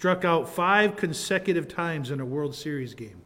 Struck 0.01 0.25
out 0.25 0.49
five 0.49 0.95
consecutive 0.95 1.67
times 1.67 2.09
in 2.09 2.19
a 2.19 2.25
World 2.25 2.55
Series 2.55 2.95
game. 2.95 3.21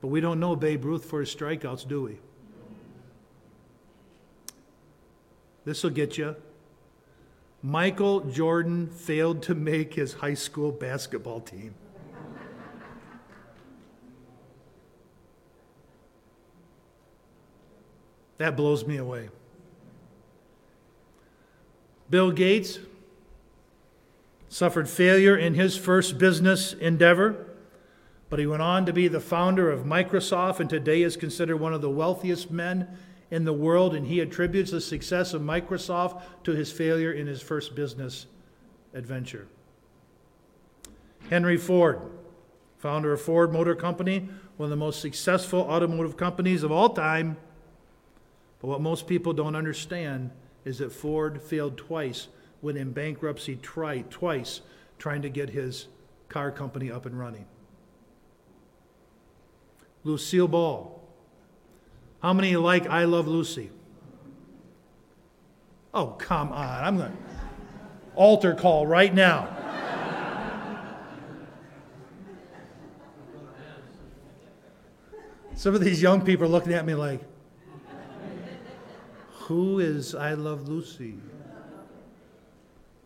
But 0.00 0.08
we 0.08 0.22
don't 0.22 0.40
know 0.40 0.56
Babe 0.56 0.82
Ruth 0.82 1.04
for 1.04 1.20
his 1.20 1.28
strikeouts, 1.28 1.86
do 1.86 2.00
we? 2.04 2.18
This 5.66 5.84
will 5.84 5.90
get 5.90 6.16
you. 6.16 6.36
Michael 7.62 8.20
Jordan 8.20 8.86
failed 8.86 9.42
to 9.42 9.54
make 9.54 9.92
his 9.92 10.14
high 10.14 10.32
school 10.32 10.72
basketball 10.72 11.40
team. 11.40 11.74
That 18.38 18.56
blows 18.56 18.86
me 18.86 18.96
away. 18.96 19.28
Bill 22.08 22.30
Gates 22.30 22.78
suffered 24.50 24.88
failure 24.88 25.36
in 25.36 25.54
his 25.54 25.76
first 25.76 26.18
business 26.18 26.72
endeavor, 26.74 27.46
but 28.28 28.40
he 28.40 28.46
went 28.46 28.60
on 28.60 28.84
to 28.84 28.92
be 28.92 29.06
the 29.06 29.20
founder 29.20 29.70
of 29.70 29.84
Microsoft 29.84 30.58
and 30.58 30.68
today 30.68 31.02
is 31.02 31.16
considered 31.16 31.56
one 31.56 31.72
of 31.72 31.80
the 31.80 31.88
wealthiest 31.88 32.50
men 32.50 32.88
in 33.30 33.44
the 33.44 33.52
world. 33.52 33.94
And 33.94 34.08
he 34.08 34.20
attributes 34.20 34.72
the 34.72 34.80
success 34.80 35.32
of 35.34 35.40
Microsoft 35.40 36.22
to 36.44 36.52
his 36.52 36.70
failure 36.72 37.12
in 37.12 37.28
his 37.28 37.40
first 37.40 37.76
business 37.76 38.26
adventure. 38.92 39.46
Henry 41.28 41.56
Ford, 41.56 42.00
founder 42.78 43.12
of 43.12 43.20
Ford 43.20 43.52
Motor 43.52 43.76
Company, 43.76 44.28
one 44.56 44.66
of 44.66 44.70
the 44.70 44.76
most 44.76 45.00
successful 45.00 45.60
automotive 45.60 46.16
companies 46.16 46.64
of 46.64 46.72
all 46.72 46.88
time. 46.88 47.36
But 48.60 48.66
what 48.66 48.80
most 48.80 49.06
people 49.06 49.32
don't 49.32 49.54
understand 49.54 50.32
is 50.64 50.78
that 50.78 50.90
Ford 50.90 51.40
failed 51.40 51.76
twice 51.76 52.26
went 52.62 52.78
in 52.78 52.92
bankruptcy 52.92 53.56
twice 53.56 54.60
trying 54.98 55.22
to 55.22 55.28
get 55.28 55.50
his 55.50 55.88
car 56.28 56.50
company 56.50 56.90
up 56.90 57.06
and 57.06 57.18
running. 57.18 57.46
Lucille 60.04 60.48
Ball. 60.48 60.96
How 62.22 62.32
many 62.32 62.56
like 62.56 62.86
I 62.86 63.04
Love 63.04 63.26
Lucy? 63.26 63.70
Oh, 65.92 66.08
come 66.08 66.52
on. 66.52 66.84
I'm 66.84 66.96
going 66.96 67.10
to 67.10 67.18
altar 68.14 68.54
call 68.54 68.86
right 68.86 69.12
now. 69.12 69.56
Some 75.54 75.74
of 75.74 75.82
these 75.82 76.00
young 76.00 76.22
people 76.22 76.46
are 76.46 76.48
looking 76.48 76.72
at 76.72 76.86
me 76.86 76.94
like, 76.94 77.20
who 79.32 79.78
is 79.78 80.14
I 80.14 80.32
Love 80.32 80.68
Lucy? 80.68 81.18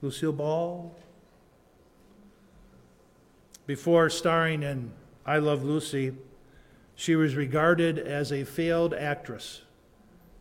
Lucille 0.05 0.33
Ball. 0.33 0.95
Before 3.67 4.11
starring 4.11 4.63
in 4.63 4.93
I 5.25 5.39
Love 5.39 5.65
Lucy, 5.65 6.13
she 6.95 7.17
was 7.17 7.35
regarded 7.35 7.99
as 7.99 8.31
a 8.31 8.45
failed 8.45 8.93
actress 8.93 9.63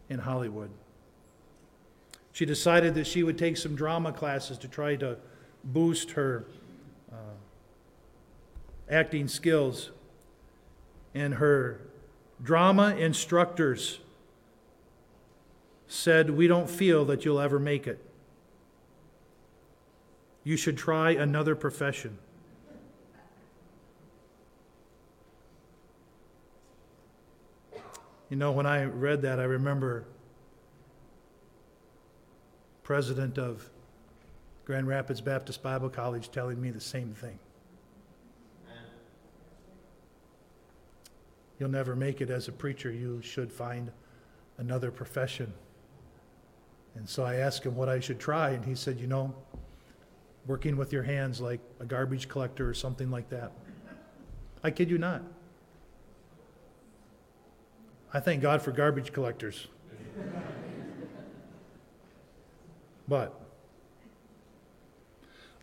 in 0.09 0.20
Hollywood. 0.20 0.70
She 2.34 2.45
decided 2.45 2.93
that 2.95 3.07
she 3.07 3.24
would 3.24 3.38
take 3.38 3.55
some 3.55 3.74
drama 3.74 4.11
classes 4.11 4.57
to 4.57 4.68
try 4.68 4.97
to 4.97 5.18
boost 5.64 6.11
her 6.11 6.45
uh, 7.09 7.16
acting 8.91 9.30
skills. 9.30 9.91
And 11.16 11.36
her 11.36 11.80
drama 12.43 12.95
instructors 12.97 13.99
said, 15.88 16.32
We 16.32 16.47
don't 16.47 16.70
feel 16.70 17.05
that 17.05 17.24
you'll 17.24 17.39
ever 17.39 17.59
make 17.59 17.88
it. 17.88 18.03
You 20.44 20.58
should 20.58 20.78
try 20.78 21.12
another 21.12 21.56
profession. 21.56 22.18
You 28.30 28.38
know, 28.38 28.52
when 28.52 28.66
I 28.66 28.86
read 28.86 29.22
that, 29.22 29.39
I 29.39 29.44
remember 29.44 30.06
president 32.82 33.38
of 33.38 33.70
Grand 34.66 34.88
Rapids 34.88 35.22
Baptist 35.22 35.62
Bible 35.62 35.89
College 35.89 36.32
telling 36.32 36.60
me 36.60 36.72
the 36.72 36.82
same 36.82 37.14
thing. 37.14 37.38
You'll 41.60 41.70
never 41.70 41.96
make 41.96 42.22
it 42.22 42.30
as 42.30 42.48
a 42.48 42.52
preacher. 42.52 42.91
You 42.91 43.22
should 43.22 43.52
find 43.52 43.91
another 44.58 44.91
profession. 44.91 45.54
And 46.96 47.08
so 47.08 47.24
I 47.24 47.36
asked 47.36 47.64
him 47.64 47.76
what 47.76 47.88
I 47.88 48.00
should 48.00 48.20
try, 48.20 48.52
and 48.52 48.66
he 48.66 48.76
said, 48.76 49.00
You 49.00 49.08
know, 49.08 49.34
working 50.46 50.76
with 50.76 50.91
your 50.91 51.04
hands 51.04 51.39
like 51.39 51.62
a 51.80 51.86
garbage 51.86 52.28
collector 52.28 52.70
or 52.70 52.74
something 52.74 53.10
like 53.10 53.30
that. 53.30 53.52
I 54.64 54.72
kid 54.72 54.89
you 54.89 54.98
not. 54.98 55.22
I 58.14 58.20
thank 58.20 58.41
God 58.41 58.62
for 58.62 58.72
garbage 58.72 59.12
collectors. 59.12 59.68
but 63.08 63.39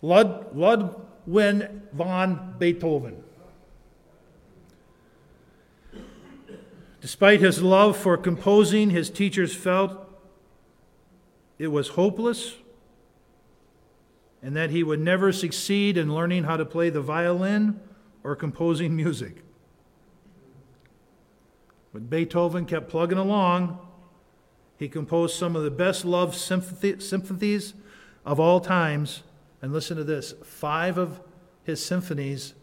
Lud, 0.02 0.56
Ludwig 0.56 1.70
von 1.92 2.54
Beethoven, 2.58 3.22
despite 7.00 7.40
his 7.40 7.62
love 7.62 7.96
for 7.96 8.16
composing, 8.16 8.90
his 8.90 9.10
teachers 9.10 9.54
felt 9.54 10.08
it 11.58 11.68
was 11.68 11.88
hopeless 11.88 12.54
and 14.42 14.56
that 14.56 14.70
he 14.70 14.82
would 14.82 15.00
never 15.00 15.32
succeed 15.32 15.96
in 15.96 16.14
learning 16.14 16.44
how 16.44 16.56
to 16.56 16.64
play 16.64 16.90
the 16.90 17.00
violin 17.00 17.80
or 18.24 18.34
composing 18.34 18.96
music. 18.96 19.42
But 21.92 22.08
Beethoven 22.08 22.66
kept 22.66 22.88
plugging 22.88 23.18
along. 23.18 23.78
He 24.78 24.88
composed 24.88 25.36
some 25.36 25.56
of 25.56 25.62
the 25.62 25.70
best 25.70 26.04
loved 26.04 26.34
symphonies 26.36 27.74
of 28.24 28.40
all 28.40 28.60
times. 28.60 29.22
And 29.60 29.72
listen 29.72 29.96
to 29.98 30.04
this 30.04 30.32
five 30.44 30.96
of 30.96 31.20
his 31.64 31.84
symphonies 31.84 32.54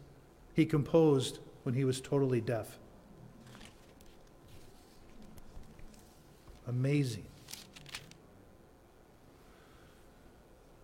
he 0.53 0.65
composed 0.65 1.39
when 1.63 1.75
he 1.75 1.84
was 1.84 2.01
totally 2.01 2.41
deaf. 2.41 2.80
Amazing. 6.67 7.25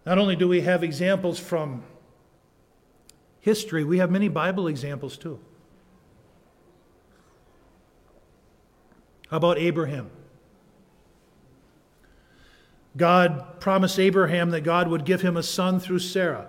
Not 0.06 0.18
only 0.18 0.36
do 0.36 0.48
we 0.48 0.62
have 0.62 0.84
examples 0.84 1.40
from 1.40 1.84
history, 3.40 3.84
we 3.84 4.00
have 4.00 4.12
many 4.12 4.28
Bible 4.28 4.68
examples 4.68 5.18
too. 5.18 5.40
How 9.30 9.38
about 9.38 9.58
Abraham? 9.58 10.12
God 12.96 13.60
promised 13.60 13.98
Abraham 13.98 14.52
that 14.52 14.62
God 14.62 14.88
would 14.88 15.06
give 15.06 15.22
him 15.22 15.36
a 15.36 15.44
son 15.44 15.80
through 15.80 16.00
Sarah. 16.00 16.48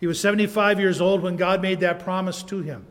He 0.00 0.06
was 0.06 0.20
75 0.20 0.80
years 0.80 1.00
old 1.00 1.22
when 1.22 1.36
God 1.36 1.62
made 1.62 1.80
that 1.80 2.00
promise 2.00 2.42
to 2.44 2.60
him. 2.60 2.86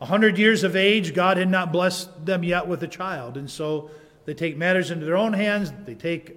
A 0.00 0.06
hundred 0.06 0.38
years 0.38 0.62
of 0.62 0.76
age, 0.76 1.14
God 1.14 1.36
had 1.38 1.48
not 1.48 1.72
blessed 1.72 2.26
them 2.26 2.44
yet 2.44 2.68
with 2.68 2.82
a 2.82 2.88
child. 2.88 3.36
And 3.36 3.50
so 3.50 3.90
they 4.24 4.34
take 4.34 4.56
matters 4.56 4.90
into 4.90 5.06
their 5.06 5.16
own 5.16 5.32
hands. 5.32 5.72
They 5.84 5.94
take 5.94 6.36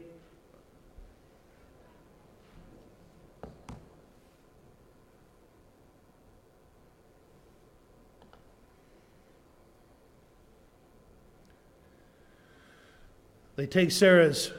They 13.59 13.67
take 13.67 13.91
Sarah's 13.91 14.51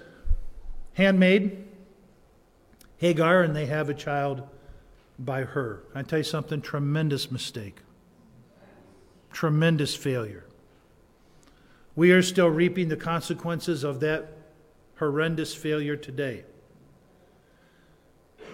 handmaid, 0.92 1.64
Hagar, 2.98 3.40
and 3.40 3.56
they 3.56 3.64
have 3.64 3.88
a 3.88 3.94
child 3.94 4.46
by 5.18 5.44
her. 5.44 5.84
I 5.94 6.02
tell 6.02 6.18
you 6.18 6.22
something, 6.22 6.60
tremendous 6.60 7.30
mistake. 7.30 7.78
Tremendous 9.32 9.96
failure. 9.96 10.44
We 11.96 12.12
are 12.12 12.20
still 12.20 12.48
reaping 12.48 12.90
the 12.90 12.96
consequences 12.98 13.84
of 13.84 14.00
that 14.00 14.36
horrendous 14.98 15.54
failure 15.54 15.96
today. 15.96 16.44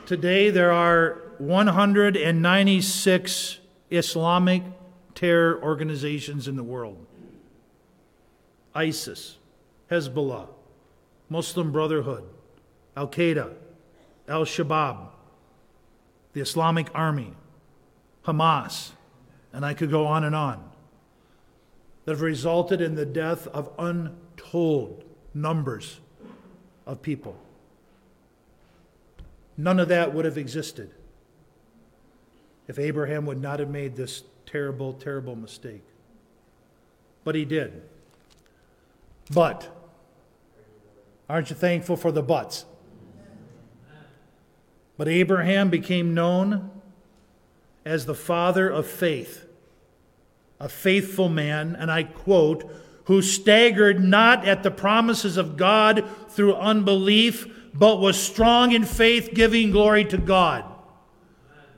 Today, 0.06 0.50
there 0.50 0.70
are 0.70 1.22
196 1.38 3.58
Islamic 3.90 4.62
terror 5.16 5.60
organizations 5.60 6.46
in 6.46 6.54
the 6.54 6.62
world 6.62 7.04
ISIS, 8.76 9.38
Hezbollah, 9.90 10.48
Muslim 11.28 11.72
Brotherhood, 11.72 12.24
Al 12.96 13.08
Qaeda, 13.08 13.54
Al 14.28 14.44
Shabaab, 14.44 15.08
the 16.32 16.40
Islamic 16.40 16.88
Army, 16.94 17.32
Hamas, 18.24 18.90
and 19.52 19.64
I 19.64 19.74
could 19.74 19.90
go 19.90 20.06
on 20.06 20.24
and 20.24 20.34
on, 20.34 20.70
that 22.04 22.12
have 22.12 22.22
resulted 22.22 22.80
in 22.80 22.94
the 22.94 23.06
death 23.06 23.46
of 23.48 23.70
untold 23.78 25.04
numbers 25.34 26.00
of 26.86 27.02
people. 27.02 27.36
None 29.56 29.80
of 29.80 29.88
that 29.88 30.12
would 30.12 30.24
have 30.24 30.36
existed 30.36 30.90
if 32.68 32.78
Abraham 32.78 33.26
would 33.26 33.40
not 33.40 33.60
have 33.60 33.70
made 33.70 33.96
this 33.96 34.22
terrible, 34.44 34.92
terrible 34.92 35.36
mistake. 35.36 35.82
But 37.24 37.34
he 37.34 37.44
did. 37.44 37.82
But, 39.32 39.68
aren't 41.28 41.50
you 41.50 41.56
thankful 41.56 41.96
for 41.96 42.12
the 42.12 42.22
buts? 42.22 42.64
But 44.96 45.08
Abraham 45.08 45.68
became 45.68 46.14
known 46.14 46.70
as 47.84 48.06
the 48.06 48.14
father 48.14 48.68
of 48.68 48.86
faith, 48.86 49.46
a 50.58 50.68
faithful 50.68 51.28
man, 51.28 51.76
and 51.78 51.90
I 51.90 52.04
quote, 52.04 52.70
who 53.04 53.22
staggered 53.22 54.02
not 54.02 54.44
at 54.46 54.64
the 54.64 54.70
promises 54.70 55.36
of 55.36 55.56
God 55.56 56.04
through 56.28 56.56
unbelief, 56.56 57.46
but 57.72 58.00
was 58.00 58.18
strong 58.18 58.72
in 58.72 58.84
faith, 58.84 59.30
giving 59.32 59.70
glory 59.70 60.04
to 60.06 60.18
God. 60.18 60.64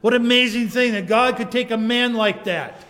What 0.01 0.15
amazing 0.15 0.69
thing 0.69 0.93
that 0.93 1.07
God 1.07 1.37
could 1.37 1.51
take 1.51 1.71
a 1.71 1.77
man 1.77 2.15
like 2.15 2.45
that 2.45 2.83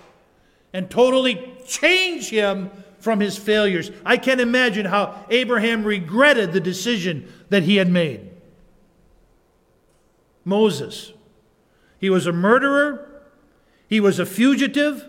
and 0.73 0.91
totally 0.91 1.53
change 1.67 2.29
him 2.29 2.71
from 3.01 3.21
his 3.21 3.37
failures. 3.37 3.91
I 4.05 4.17
can't 4.17 4.41
imagine 4.41 4.87
how 4.87 5.25
Abraham 5.31 5.85
regretted 5.85 6.53
the 6.53 6.61
decision 6.61 7.33
that 7.49 7.63
he 7.63 7.77
had 7.77 7.91
made. 7.91 8.31
Moses. 10.45 11.13
He 11.99 12.11
was 12.11 12.27
a 12.27 12.33
murderer, 12.33 13.23
he 13.89 14.01
was 14.01 14.19
a 14.19 14.27
fugitive, 14.27 15.09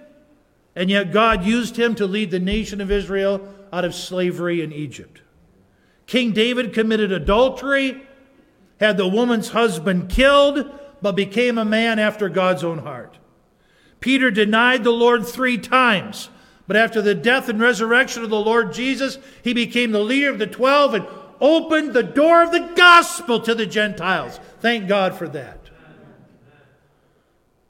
and 0.76 0.90
yet 0.90 1.12
God 1.12 1.44
used 1.44 1.78
him 1.78 1.96
to 1.96 2.08
lead 2.08 2.32
the 2.32 2.40
nation 2.40 2.82
of 2.82 2.92
Israel 2.92 3.48
out 3.72 3.86
of 3.86 3.94
slavery 3.94 4.62
in 4.62 4.74
Egypt. 4.74 5.22
King 6.08 6.32
David 6.32 6.74
committed 6.74 7.12
adultery, 7.12 8.02
had 8.80 8.98
the 8.98 9.08
woman's 9.08 9.50
husband 9.50 10.10
killed, 10.10 10.70
but 11.02 11.16
became 11.16 11.58
a 11.58 11.66
man 11.66 12.00
after 12.00 12.30
God's 12.30 12.64
own 12.64 12.80
heart. 12.80 13.18
Peter 14.00 14.32
denied 14.32 14.84
the 14.84 14.92
Lord 14.92 15.28
three 15.28 15.58
times, 15.58 16.30
but 16.70 16.78
after 16.78 17.02
the 17.02 17.16
death 17.16 17.50
and 17.50 17.60
resurrection 17.60 18.24
of 18.24 18.30
the 18.30 18.40
Lord 18.40 18.74
Jesus, 18.74 19.18
he 19.44 19.56
became 19.56 19.92
the 19.92 20.04
leader 20.04 20.30
of 20.30 20.38
the 20.38 20.46
twelve 20.46 20.94
and 20.94 21.08
opened 21.42 21.94
the 21.94 22.04
door 22.04 22.44
of 22.44 22.52
the 22.52 22.72
gospel 22.76 23.40
to 23.40 23.56
the 23.56 23.66
Gentiles. 23.66 24.40
Thank 24.60 24.88
God 24.88 25.16
for 25.16 25.28
that. 25.30 25.72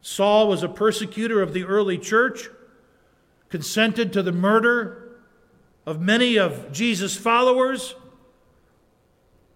Saul 0.01 0.49
was 0.49 0.63
a 0.63 0.67
persecutor 0.67 1.41
of 1.41 1.53
the 1.53 1.63
early 1.63 1.97
church, 1.97 2.49
consented 3.47 4.11
to 4.11 4.21
the 4.21 4.33
murder 4.33 5.15
of 5.85 6.01
many 6.01 6.37
of 6.37 6.73
Jesus' 6.73 7.15
followers. 7.15 7.95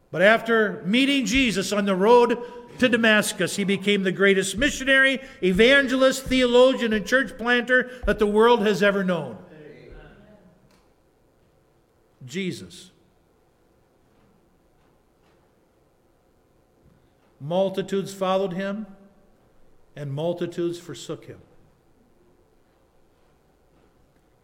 But 0.10 0.22
after 0.22 0.82
meeting 0.86 1.26
Jesus 1.26 1.74
on 1.74 1.84
the 1.84 1.98
road 1.98 2.42
to 2.80 2.90
Damascus, 2.90 3.56
he 3.56 3.64
became 3.64 4.04
the 4.04 4.12
greatest 4.12 4.58
missionary, 4.58 5.22
evangelist, 5.42 6.26
theologian, 6.26 6.94
and 6.94 7.06
church 7.06 7.38
planter 7.38 7.92
that 8.06 8.20
the 8.20 8.28
world 8.28 8.66
has 8.66 8.82
ever 8.82 9.04
known. 9.04 9.38
Jesus. 12.26 12.92
Multitudes 17.40 18.14
followed 18.14 18.54
him, 18.54 18.88
and 19.96 20.14
multitudes 20.14 20.80
forsook 20.80 21.26
him. 21.26 21.40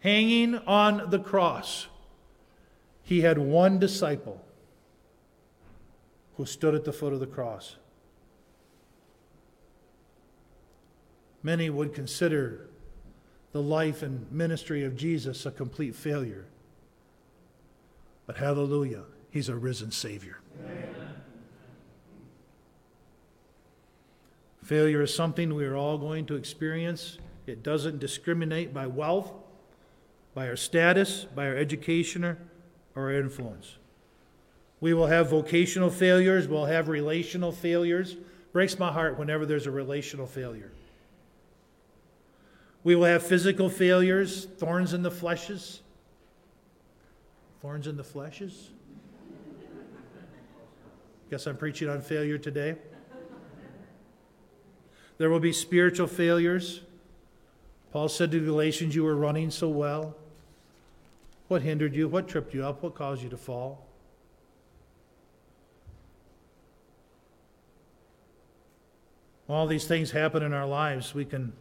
Hanging 0.00 0.56
on 0.66 1.10
the 1.10 1.18
cross, 1.18 1.88
he 3.02 3.22
had 3.22 3.38
one 3.38 3.78
disciple 3.78 4.44
who 6.36 6.46
stood 6.46 6.74
at 6.74 6.84
the 6.84 6.92
foot 6.92 7.12
of 7.12 7.20
the 7.20 7.26
cross. 7.26 7.76
Many 11.42 11.70
would 11.70 11.94
consider 11.94 12.68
the 13.52 13.62
life 13.62 14.02
and 14.02 14.30
ministry 14.30 14.84
of 14.84 14.96
Jesus 14.96 15.46
a 15.46 15.50
complete 15.50 15.94
failure. 15.94 16.46
But 18.26 18.36
hallelujah, 18.36 19.04
he's 19.30 19.48
a 19.48 19.56
risen 19.56 19.90
Savior. 19.90 20.38
Amen. 20.64 20.86
Failure 24.62 25.02
is 25.02 25.12
something 25.12 25.54
we 25.54 25.64
are 25.64 25.76
all 25.76 25.98
going 25.98 26.26
to 26.26 26.36
experience. 26.36 27.18
It 27.46 27.64
doesn't 27.64 27.98
discriminate 27.98 28.72
by 28.72 28.86
wealth, 28.86 29.32
by 30.32 30.46
our 30.46 30.54
status, 30.54 31.24
by 31.24 31.48
our 31.48 31.56
education, 31.56 32.22
or 32.24 32.36
our 32.96 33.12
influence. 33.12 33.78
We 34.80 34.94
will 34.94 35.08
have 35.08 35.28
vocational 35.28 35.90
failures, 35.90 36.46
we'll 36.46 36.66
have 36.66 36.88
relational 36.88 37.50
failures. 37.50 38.16
Breaks 38.52 38.78
my 38.78 38.92
heart 38.92 39.18
whenever 39.18 39.44
there's 39.44 39.66
a 39.66 39.70
relational 39.70 40.26
failure. 40.26 40.72
We 42.82 42.94
will 42.94 43.04
have 43.04 43.22
physical 43.22 43.68
failures, 43.68 44.46
thorns 44.56 44.94
in 44.94 45.02
the 45.02 45.10
fleshes. 45.10 45.80
Thorns 47.60 47.86
in 47.86 47.96
the 47.96 48.02
fleshes? 48.02 48.68
Guess 51.30 51.46
I'm 51.46 51.56
preaching 51.56 51.88
on 51.88 52.00
failure 52.00 52.38
today. 52.38 52.76
There 55.18 55.28
will 55.28 55.40
be 55.40 55.52
spiritual 55.52 56.06
failures. 56.06 56.80
Paul 57.92 58.08
said 58.08 58.30
to 58.30 58.40
the 58.40 58.46
Galatians, 58.46 58.94
You 58.94 59.04
were 59.04 59.14
running 59.14 59.50
so 59.50 59.68
well. 59.68 60.16
What 61.48 61.62
hindered 61.62 61.94
you? 61.94 62.08
What 62.08 62.28
tripped 62.28 62.54
you 62.54 62.64
up? 62.64 62.82
What 62.82 62.94
caused 62.94 63.22
you 63.22 63.28
to 63.28 63.36
fall? 63.36 63.86
All 69.48 69.66
these 69.66 69.84
things 69.84 70.12
happen 70.12 70.42
in 70.42 70.54
our 70.54 70.66
lives. 70.66 71.14
We 71.14 71.24
can 71.24 71.52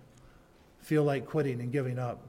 feel 0.81 1.03
like 1.03 1.25
quitting 1.25 1.61
and 1.61 1.71
giving 1.71 1.99
up. 1.99 2.27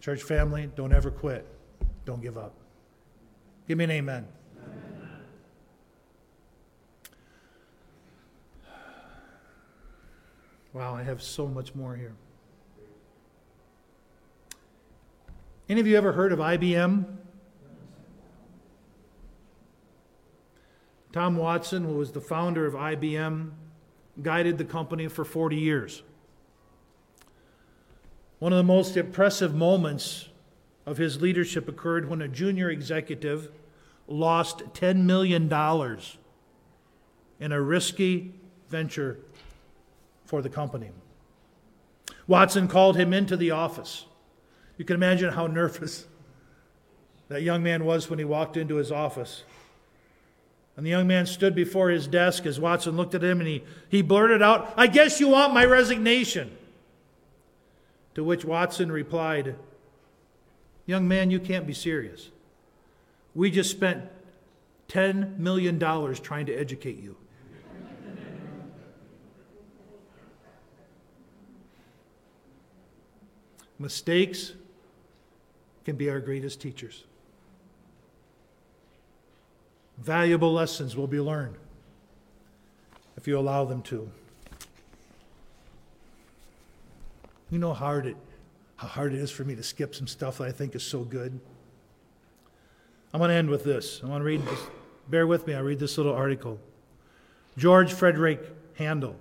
Church 0.00 0.22
family, 0.22 0.70
don't 0.74 0.92
ever 0.92 1.10
quit. 1.10 1.46
Don't 2.04 2.22
give 2.22 2.38
up. 2.38 2.54
Give 3.68 3.76
me 3.76 3.84
an 3.84 3.90
amen. 3.90 4.26
amen. 4.56 5.22
Wow, 10.72 10.94
I 10.94 11.02
have 11.02 11.22
so 11.22 11.46
much 11.46 11.74
more 11.74 11.94
here. 11.94 12.14
Any 15.68 15.80
of 15.80 15.86
you 15.86 15.96
ever 15.96 16.12
heard 16.12 16.32
of 16.32 16.38
IBM? 16.38 17.04
Tom 21.12 21.36
Watson, 21.36 21.84
who 21.84 21.94
was 21.94 22.12
the 22.12 22.20
founder 22.20 22.66
of 22.66 22.74
IBM, 22.74 23.50
guided 24.22 24.58
the 24.58 24.64
company 24.64 25.08
for 25.08 25.24
40 25.24 25.56
years. 25.56 26.02
One 28.40 28.52
of 28.52 28.56
the 28.56 28.64
most 28.64 28.96
impressive 28.96 29.54
moments 29.54 30.28
of 30.86 30.96
his 30.96 31.20
leadership 31.20 31.68
occurred 31.68 32.08
when 32.08 32.22
a 32.22 32.28
junior 32.28 32.70
executive 32.70 33.50
lost 34.08 34.60
$10 34.74 35.04
million 35.04 35.44
in 37.38 37.52
a 37.52 37.60
risky 37.60 38.34
venture 38.70 39.18
for 40.24 40.40
the 40.40 40.48
company. 40.48 40.90
Watson 42.26 42.66
called 42.66 42.96
him 42.96 43.12
into 43.12 43.36
the 43.36 43.50
office. 43.50 44.06
You 44.78 44.86
can 44.86 44.96
imagine 44.96 45.34
how 45.34 45.46
nervous 45.46 46.06
that 47.28 47.42
young 47.42 47.62
man 47.62 47.84
was 47.84 48.08
when 48.08 48.18
he 48.18 48.24
walked 48.24 48.56
into 48.56 48.76
his 48.76 48.90
office. 48.90 49.44
And 50.76 50.86
the 50.86 50.90
young 50.90 51.06
man 51.06 51.26
stood 51.26 51.54
before 51.54 51.90
his 51.90 52.06
desk 52.06 52.46
as 52.46 52.58
Watson 52.58 52.96
looked 52.96 53.14
at 53.14 53.22
him 53.22 53.40
and 53.40 53.48
he, 53.48 53.64
he 53.90 54.00
blurted 54.00 54.40
out, 54.40 54.72
I 54.78 54.86
guess 54.86 55.20
you 55.20 55.28
want 55.28 55.52
my 55.52 55.66
resignation. 55.66 56.56
To 58.14 58.24
which 58.24 58.44
Watson 58.44 58.90
replied, 58.90 59.56
Young 60.86 61.06
man, 61.06 61.30
you 61.30 61.38
can't 61.38 61.66
be 61.66 61.72
serious. 61.72 62.30
We 63.34 63.50
just 63.50 63.70
spent 63.70 64.04
$10 64.88 65.38
million 65.38 65.78
trying 65.78 66.46
to 66.46 66.54
educate 66.54 66.98
you. 66.98 67.16
Mistakes 73.78 74.52
can 75.84 75.96
be 75.96 76.10
our 76.10 76.20
greatest 76.20 76.60
teachers. 76.60 77.04
Valuable 79.98 80.52
lessons 80.52 80.96
will 80.96 81.06
be 81.06 81.20
learned 81.20 81.56
if 83.16 83.26
you 83.26 83.38
allow 83.38 83.64
them 83.64 83.80
to. 83.82 84.10
You 87.50 87.58
know 87.58 87.74
how 87.74 87.86
hard 87.86 88.06
it, 88.06 88.16
how 88.76 88.86
hard 88.86 89.12
it 89.12 89.18
is 89.18 89.30
for 89.30 89.44
me 89.44 89.56
to 89.56 89.62
skip 89.62 89.94
some 89.94 90.06
stuff 90.06 90.38
that 90.38 90.44
I 90.48 90.52
think 90.52 90.74
is 90.74 90.84
so 90.84 91.00
good. 91.00 91.38
I'm 93.12 93.18
going 93.18 93.30
to 93.30 93.34
end 93.34 93.50
with 93.50 93.64
this. 93.64 94.00
I 94.04 94.06
want 94.06 94.20
to 94.20 94.24
read 94.24 94.44
this. 94.46 94.60
Bear 95.08 95.26
with 95.26 95.46
me. 95.46 95.54
I 95.54 95.58
read 95.58 95.80
this 95.80 95.96
little 95.96 96.14
article. 96.14 96.60
George 97.58 97.92
Frederick 97.92 98.40
Handel. 98.74 99.16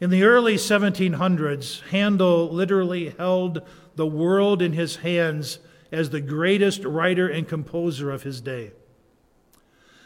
In 0.00 0.08
the 0.08 0.24
early 0.24 0.56
1700s, 0.56 1.82
Handel 1.90 2.50
literally 2.50 3.10
held 3.10 3.62
the 3.94 4.06
world 4.06 4.62
in 4.62 4.72
his 4.72 4.96
hands 4.96 5.58
as 5.92 6.08
the 6.08 6.22
greatest 6.22 6.84
writer 6.84 7.28
and 7.28 7.46
composer 7.46 8.10
of 8.10 8.22
his 8.22 8.40
day. 8.40 8.72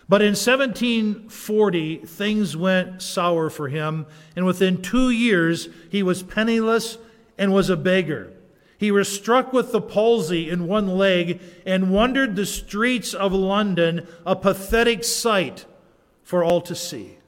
But 0.08 0.22
in 0.22 0.34
1740, 0.34 1.96
things 1.96 2.56
went 2.56 3.02
sour 3.02 3.50
for 3.50 3.68
him, 3.68 4.06
and 4.36 4.46
within 4.46 4.80
two 4.80 5.10
years, 5.10 5.68
he 5.90 6.02
was 6.02 6.22
penniless 6.22 6.98
and 7.36 7.52
was 7.52 7.68
a 7.68 7.76
beggar. 7.76 8.32
He 8.78 8.92
was 8.92 9.08
struck 9.08 9.52
with 9.52 9.72
the 9.72 9.80
palsy 9.80 10.48
in 10.48 10.68
one 10.68 10.86
leg 10.86 11.40
and 11.64 11.90
wandered 11.90 12.36
the 12.36 12.46
streets 12.46 13.14
of 13.14 13.32
London, 13.32 14.06
a 14.24 14.36
pathetic 14.36 15.02
sight 15.02 15.64
for 16.22 16.44
all 16.44 16.60
to 16.60 16.74
see. 16.74 17.18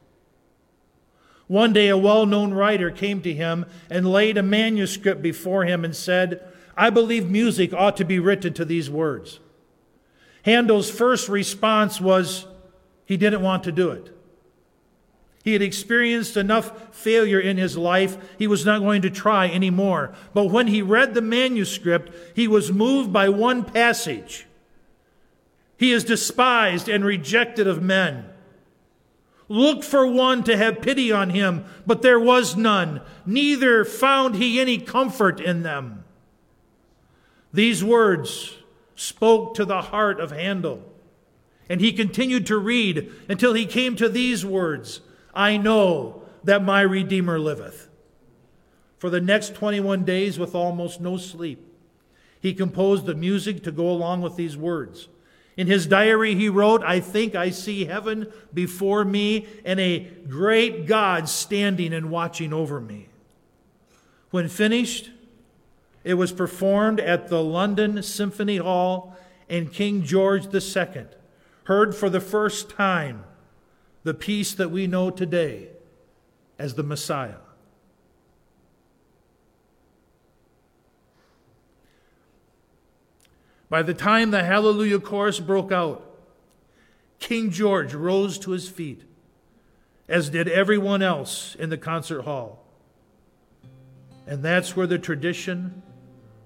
One 1.48 1.72
day, 1.72 1.88
a 1.88 1.96
well 1.96 2.26
known 2.26 2.52
writer 2.52 2.90
came 2.90 3.22
to 3.22 3.32
him 3.32 3.64
and 3.90 4.12
laid 4.12 4.36
a 4.36 4.42
manuscript 4.42 5.22
before 5.22 5.64
him 5.64 5.84
and 5.84 5.96
said, 5.96 6.46
I 6.76 6.90
believe 6.90 7.30
music 7.30 7.72
ought 7.72 7.96
to 7.96 8.04
be 8.04 8.18
written 8.20 8.52
to 8.54 8.64
these 8.64 8.90
words. 8.90 9.40
Handel's 10.42 10.90
first 10.90 11.28
response 11.28 12.00
was 12.00 12.46
he 13.08 13.16
didn't 13.16 13.40
want 13.40 13.64
to 13.64 13.72
do 13.72 13.90
it. 13.90 14.14
He 15.42 15.54
had 15.54 15.62
experienced 15.62 16.36
enough 16.36 16.94
failure 16.94 17.40
in 17.40 17.56
his 17.56 17.74
life, 17.74 18.18
he 18.38 18.46
was 18.46 18.66
not 18.66 18.80
going 18.80 19.00
to 19.00 19.08
try 19.08 19.48
anymore. 19.48 20.12
But 20.34 20.50
when 20.50 20.66
he 20.66 20.82
read 20.82 21.14
the 21.14 21.22
manuscript, 21.22 22.12
he 22.36 22.46
was 22.46 22.70
moved 22.70 23.10
by 23.10 23.30
one 23.30 23.64
passage. 23.64 24.46
He 25.78 25.90
is 25.90 26.04
despised 26.04 26.86
and 26.86 27.02
rejected 27.02 27.66
of 27.66 27.82
men. 27.82 28.26
Looked 29.48 29.84
for 29.84 30.06
one 30.06 30.44
to 30.44 30.54
have 30.54 30.82
pity 30.82 31.10
on 31.10 31.30
him, 31.30 31.64
but 31.86 32.02
there 32.02 32.20
was 32.20 32.54
none, 32.54 33.00
neither 33.24 33.86
found 33.86 34.34
he 34.34 34.60
any 34.60 34.76
comfort 34.76 35.40
in 35.40 35.62
them. 35.62 36.04
These 37.54 37.82
words 37.82 38.54
spoke 38.96 39.54
to 39.54 39.64
the 39.64 39.80
heart 39.80 40.20
of 40.20 40.30
Handel. 40.30 40.82
And 41.68 41.80
he 41.80 41.92
continued 41.92 42.46
to 42.46 42.58
read 42.58 43.12
until 43.28 43.52
he 43.52 43.66
came 43.66 43.96
to 43.96 44.08
these 44.08 44.44
words 44.44 45.00
I 45.34 45.56
know 45.56 46.22
that 46.44 46.64
my 46.64 46.80
Redeemer 46.80 47.38
liveth. 47.38 47.88
For 48.96 49.10
the 49.10 49.20
next 49.20 49.54
21 49.54 50.04
days, 50.04 50.38
with 50.38 50.54
almost 50.54 51.00
no 51.00 51.16
sleep, 51.16 51.64
he 52.40 52.54
composed 52.54 53.06
the 53.06 53.14
music 53.14 53.62
to 53.64 53.72
go 53.72 53.88
along 53.88 54.22
with 54.22 54.36
these 54.36 54.56
words. 54.56 55.08
In 55.56 55.66
his 55.66 55.86
diary, 55.86 56.34
he 56.34 56.48
wrote, 56.48 56.82
I 56.84 57.00
think 57.00 57.34
I 57.34 57.50
see 57.50 57.84
heaven 57.84 58.32
before 58.54 59.04
me 59.04 59.46
and 59.64 59.80
a 59.80 60.08
great 60.28 60.86
God 60.86 61.28
standing 61.28 61.92
and 61.92 62.10
watching 62.10 62.52
over 62.52 62.80
me. 62.80 63.08
When 64.30 64.48
finished, 64.48 65.10
it 66.04 66.14
was 66.14 66.32
performed 66.32 67.00
at 67.00 67.28
the 67.28 67.42
London 67.42 68.02
Symphony 68.02 68.58
Hall, 68.58 69.16
and 69.48 69.72
King 69.72 70.02
George 70.02 70.46
II 70.54 71.06
heard 71.68 71.94
for 71.94 72.08
the 72.08 72.18
first 72.18 72.70
time 72.70 73.22
the 74.02 74.14
piece 74.14 74.54
that 74.54 74.70
we 74.70 74.86
know 74.86 75.10
today 75.10 75.68
as 76.58 76.76
the 76.76 76.82
Messiah. 76.82 77.34
By 83.68 83.82
the 83.82 83.92
time 83.92 84.30
the 84.30 84.44
Hallelujah 84.44 84.98
chorus 84.98 85.40
broke 85.40 85.70
out, 85.70 86.02
King 87.18 87.50
George 87.50 87.92
rose 87.92 88.38
to 88.38 88.52
his 88.52 88.66
feet, 88.66 89.02
as 90.08 90.30
did 90.30 90.48
everyone 90.48 91.02
else 91.02 91.54
in 91.56 91.68
the 91.68 91.76
concert 91.76 92.22
hall. 92.22 92.64
And 94.26 94.42
that's 94.42 94.74
where 94.74 94.86
the 94.86 94.98
tradition 94.98 95.82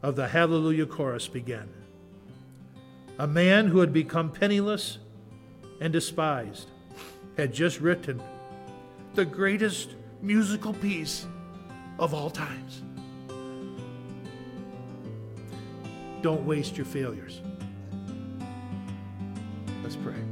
of 0.03 0.17
the 0.17 0.27
Hallelujah 0.27 0.87
chorus 0.87 1.29
began. 1.29 1.69
A 3.21 3.29
man 3.29 3.69
who 3.69 3.79
had 3.79 3.93
become 3.93 4.33
penniless 4.33 4.99
and 5.83 5.93
despised 5.93 6.71
had 7.37 7.53
just 7.53 7.81
written 7.81 8.23
the 9.15 9.25
greatest 9.25 9.97
musical 10.21 10.73
piece 10.75 11.27
of 11.99 12.15
all 12.15 12.31
times. 12.31 12.83
Don't 16.23 16.47
waste 16.47 16.77
your 16.77 16.87
failures. 16.87 17.41
Let's 19.83 19.97
pray. 19.97 20.32